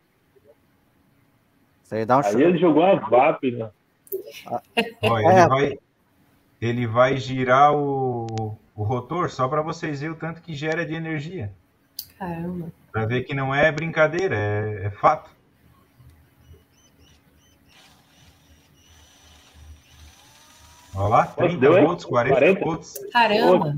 [1.83, 3.69] Isso aí dá um Aí ele jogou a VAP, né?
[4.47, 5.47] Ah, ele, é.
[5.47, 5.79] vai,
[6.59, 8.44] ele vai girar o,
[8.75, 11.53] o rotor só para vocês verem o tanto que gera de energia.
[12.19, 12.71] Caramba.
[12.91, 15.29] Para ver que não é brincadeira, é, é fato.
[20.93, 22.93] Olha lá, 30 Deu, volts, 40, 40 volts.
[23.11, 23.77] Caramba!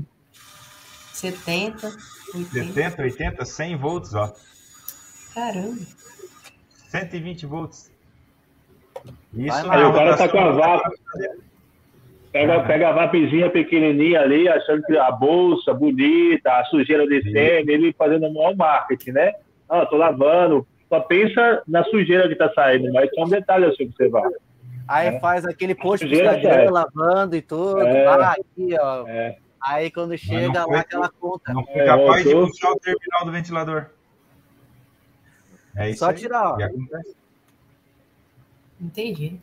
[1.12, 1.96] 70,
[2.34, 2.50] 80.
[2.50, 4.32] 70, 80, 100 volts, ó.
[5.34, 5.80] Caramba!
[6.90, 7.90] 120 volts.
[9.34, 10.90] Isso aí o cara tá com a vaca.
[12.38, 17.92] Pega, pega a vapezinha pequenininha ali, achando que a bolsa bonita, a sujeira descendo, ele
[17.92, 19.32] fazendo o maior marketing, né?
[19.68, 20.64] Ah, tô lavando.
[20.88, 24.30] Só pensa na sujeira que tá saindo, mas é um detalhe a se observar.
[24.86, 25.20] Aí é.
[25.20, 27.82] faz aquele post do Instagram lavando e tudo.
[27.82, 28.06] É.
[28.06, 29.08] Ah, aqui, ó.
[29.08, 29.36] É.
[29.60, 31.52] Aí quando chega lá aquela conta.
[31.52, 33.86] Não foi capaz de puxar o terminal do ventilador.
[35.74, 36.14] É isso Só aí.
[36.14, 36.58] tirar, ó.
[38.80, 39.40] Entendi.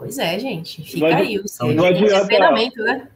[0.00, 0.82] Pois é, gente.
[0.82, 1.38] Fica não aí.
[1.38, 3.08] O não adianta, treinamento, né?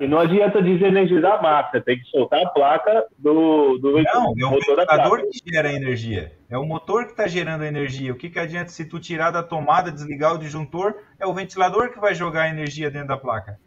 [0.00, 4.46] E não adianta desenergizar a máquina, tem que soltar a placa do, do Não, é
[4.46, 6.32] o ventilador que gera a energia.
[6.48, 8.12] É o motor que está gerando a energia.
[8.12, 10.94] O que, que adianta se tu tirar da tomada, desligar o disjuntor?
[11.18, 13.58] É o ventilador que vai jogar a energia dentro da placa.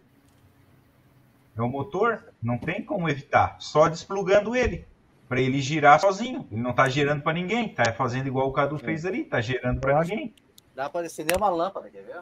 [1.58, 4.86] É o motor, não tem como evitar, só desplugando ele
[5.28, 6.48] para ele girar sozinho.
[6.50, 9.82] Ele não está gerando para ninguém, está fazendo igual o Cadu fez ali, está gerando
[9.82, 10.34] para ninguém.
[10.76, 12.22] Dá para acender uma lâmpada, quer ver?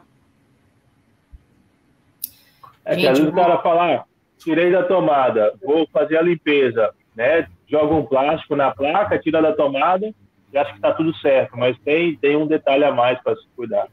[2.84, 4.04] É que às vezes o cara fala, ah,
[4.38, 7.48] tirei da tomada, vou fazer a limpeza, né?
[7.66, 10.12] Joga um plástico na placa, tira da tomada
[10.52, 13.46] e acho que está tudo certo, mas tem, tem um detalhe a mais para se
[13.56, 13.88] cuidar.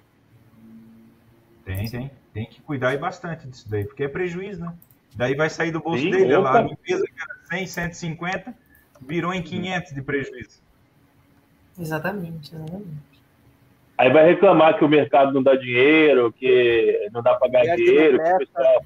[1.64, 2.12] Tem, tem.
[2.34, 4.74] Tem que cuidar e bastante disso daí, porque é prejuízo, né?
[5.16, 8.54] Daí vai sair do bolso Sim, dele, lá, a limpeza que era 100, 150,
[9.02, 10.62] virou em 500 de prejuízo.
[11.78, 13.19] Exatamente, exatamente.
[14.00, 18.18] Aí vai reclamar que o mercado não dá dinheiro, que não dá para pagar dinheiro,
[18.18, 18.86] que o pessoal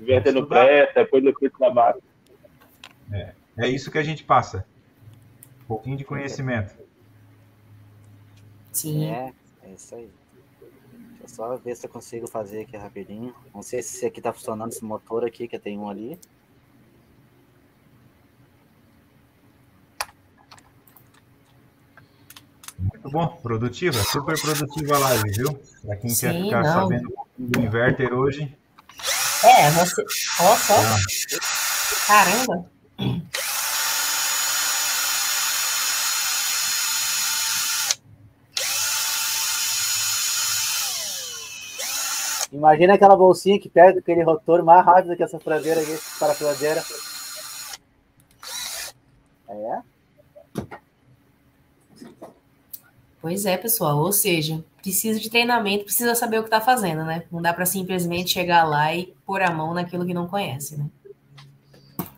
[0.00, 2.04] invertendo pressa, depois do efeito da máquina.
[3.12, 4.66] É, é isso que a gente passa.
[5.62, 6.74] Um pouquinho de conhecimento.
[8.72, 9.06] Sim.
[9.06, 9.32] É,
[9.62, 10.10] é isso aí.
[10.90, 13.32] Deixa eu só ver se eu consigo fazer aqui rapidinho.
[13.54, 16.18] Não sei se aqui tá funcionando esse motor aqui, que tem um ali.
[22.92, 25.58] Muito bom, produtiva, super produtiva a live, viu?
[25.84, 26.72] Para quem Sim, quer ficar não.
[26.82, 28.56] sabendo um pouquinho do inverter hoje.
[29.42, 30.04] É, você.
[30.40, 30.74] Ó, só.
[32.06, 32.66] Caramba!
[42.52, 46.84] Imagina aquela bolsinha que pega aquele rotor mais rápido que essa fradeira aqui, parafusadeira.
[49.48, 49.93] É?
[53.24, 54.00] Pois é, pessoal.
[54.00, 57.24] Ou seja, precisa de treinamento, precisa saber o que está fazendo, né?
[57.32, 60.90] Não dá para simplesmente chegar lá e pôr a mão naquilo que não conhece, né?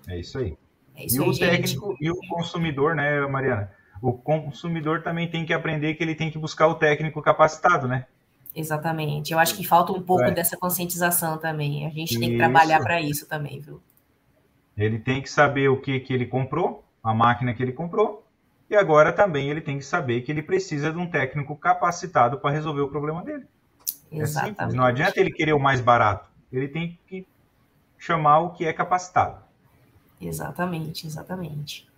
[0.08, 0.56] É isso aí.
[0.96, 2.04] É isso e aí, o técnico gente.
[2.04, 3.70] e o consumidor, né, Mariana?
[4.02, 8.06] O consumidor também tem que aprender que ele tem que buscar o técnico capacitado, né?
[8.52, 9.32] Exatamente.
[9.32, 10.32] Eu acho que falta um pouco é.
[10.32, 11.86] dessa conscientização também.
[11.86, 12.38] A gente tem que isso.
[12.38, 13.80] trabalhar para isso também, viu?
[14.76, 18.25] Ele tem que saber o que, que ele comprou, a máquina que ele comprou,
[18.68, 22.50] e agora também ele tem que saber que ele precisa de um técnico capacitado para
[22.50, 23.46] resolver o problema dele.
[24.10, 24.74] É Exatamente.
[24.74, 26.28] É Não adianta ele querer o mais barato.
[26.52, 27.26] Ele tem que
[27.98, 29.40] chamar o que é capacitado.
[30.20, 31.88] Exatamente, exatamente.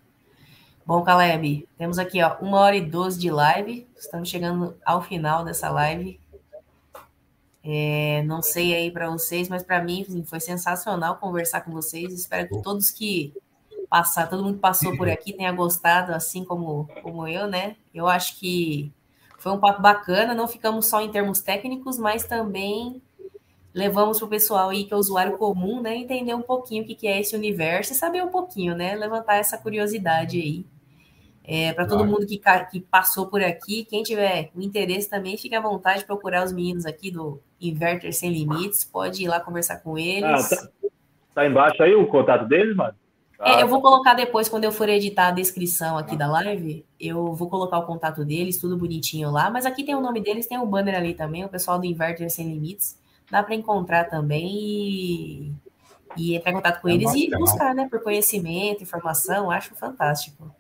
[0.85, 3.87] Bom, Caleb, temos aqui ó, uma hora e doze de live.
[3.97, 6.19] Estamos chegando ao final dessa live.
[7.63, 12.13] É, não sei aí para vocês, mas para mim assim, foi sensacional conversar com vocês.
[12.13, 13.35] Espero que todos que
[13.89, 17.77] passar, todo mundo que passou por aqui tenha gostado, assim como, como eu, né?
[17.95, 18.93] Eu acho que
[19.39, 23.01] foi um papo bacana, não ficamos só em termos técnicos, mas também
[23.73, 25.97] levamos para o pessoal aí que é usuário comum, né?
[25.97, 28.95] Entender um pouquinho o que, que é esse universo e saber um pouquinho, né?
[28.95, 30.67] Levantar essa curiosidade aí.
[31.45, 32.39] É, para todo mundo que,
[32.71, 36.53] que passou por aqui, quem tiver o interesse também, fique à vontade de procurar os
[36.53, 40.25] meninos aqui do Inverter Sem Limites, pode ir lá conversar com eles.
[40.25, 40.91] Ah, tá,
[41.35, 42.95] tá embaixo aí o contato deles, mano?
[43.41, 47.33] É, eu vou colocar depois, quando eu for editar a descrição aqui da live, eu
[47.35, 49.49] vou colocar o contato deles, tudo bonitinho lá.
[49.49, 51.87] Mas aqui tem o nome deles, tem o um banner ali também, o pessoal do
[51.87, 52.99] Inverter Sem Limites.
[53.31, 55.53] Dá para encontrar também e,
[56.17, 59.51] e, entrar em contato com é eles e buscar, né, por conhecimento, informação.
[59.51, 60.51] Acho fantástico.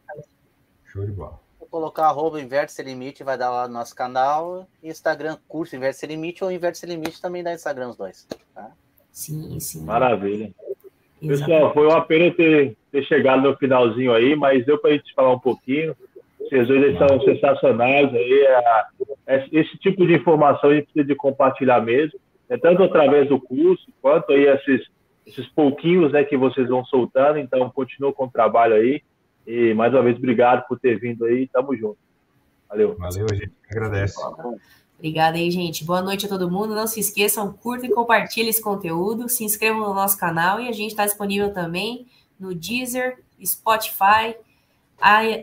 [0.84, 1.40] Show de bola.
[1.59, 4.68] Vou colocar arroba Inverter Sem Limite, vai dar lá no nosso canal.
[4.84, 8.24] Instagram, curso Inverter Sem Limite ou Inverter Sem Limite também dá Instagram os dois.
[8.55, 8.70] Tá?
[9.10, 9.82] Sim, sim.
[9.82, 10.55] Maravilha.
[11.20, 15.12] Pessoal, foi uma pena ter, ter chegado no finalzinho aí, mas deu para a gente
[15.15, 15.97] falar um pouquinho.
[16.39, 18.47] Vocês dois são sensacionais aí.
[18.47, 18.85] É,
[19.27, 22.19] é, esse tipo de informação a gente precisa de compartilhar mesmo,
[22.49, 24.86] é tanto através do curso quanto aí esses,
[25.27, 27.39] esses pouquinhos né, que vocês vão soltando.
[27.39, 29.03] Então, continua com o trabalho aí.
[29.47, 31.47] E mais uma vez, obrigado por ter vindo aí.
[31.49, 31.99] Tamo junto.
[32.69, 32.97] Valeu.
[32.99, 34.16] Valeu, gente agradece.
[34.99, 35.85] Obrigada aí, gente.
[35.85, 36.75] Boa noite a todo mundo.
[36.75, 39.29] Não se esqueçam, curta e compartilhe esse conteúdo.
[39.29, 42.09] Se inscrevam no nosso canal e a gente está disponível também
[42.39, 44.37] no Deezer, Spotify,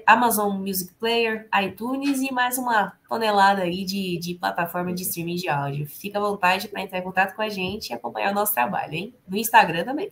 [0.06, 5.48] Amazon Music Player, iTunes e mais uma tonelada aí de, de plataforma de streaming de
[5.48, 5.88] áudio.
[5.88, 8.94] Fica à vontade para entrar em contato com a gente e acompanhar o nosso trabalho,
[8.94, 9.16] hein?
[9.26, 10.12] No Instagram também.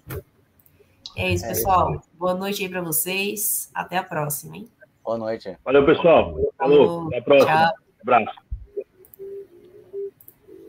[1.18, 2.02] É isso, é pessoal.
[2.14, 3.70] Boa noite aí para vocês.
[3.74, 4.70] Até a próxima, hein?
[5.03, 5.57] Boa noite.
[5.65, 6.34] Valeu, pessoal.
[6.57, 7.07] Falou.
[7.07, 7.53] Até a próxima.
[7.53, 7.74] Tchau.
[8.02, 8.43] Abraço.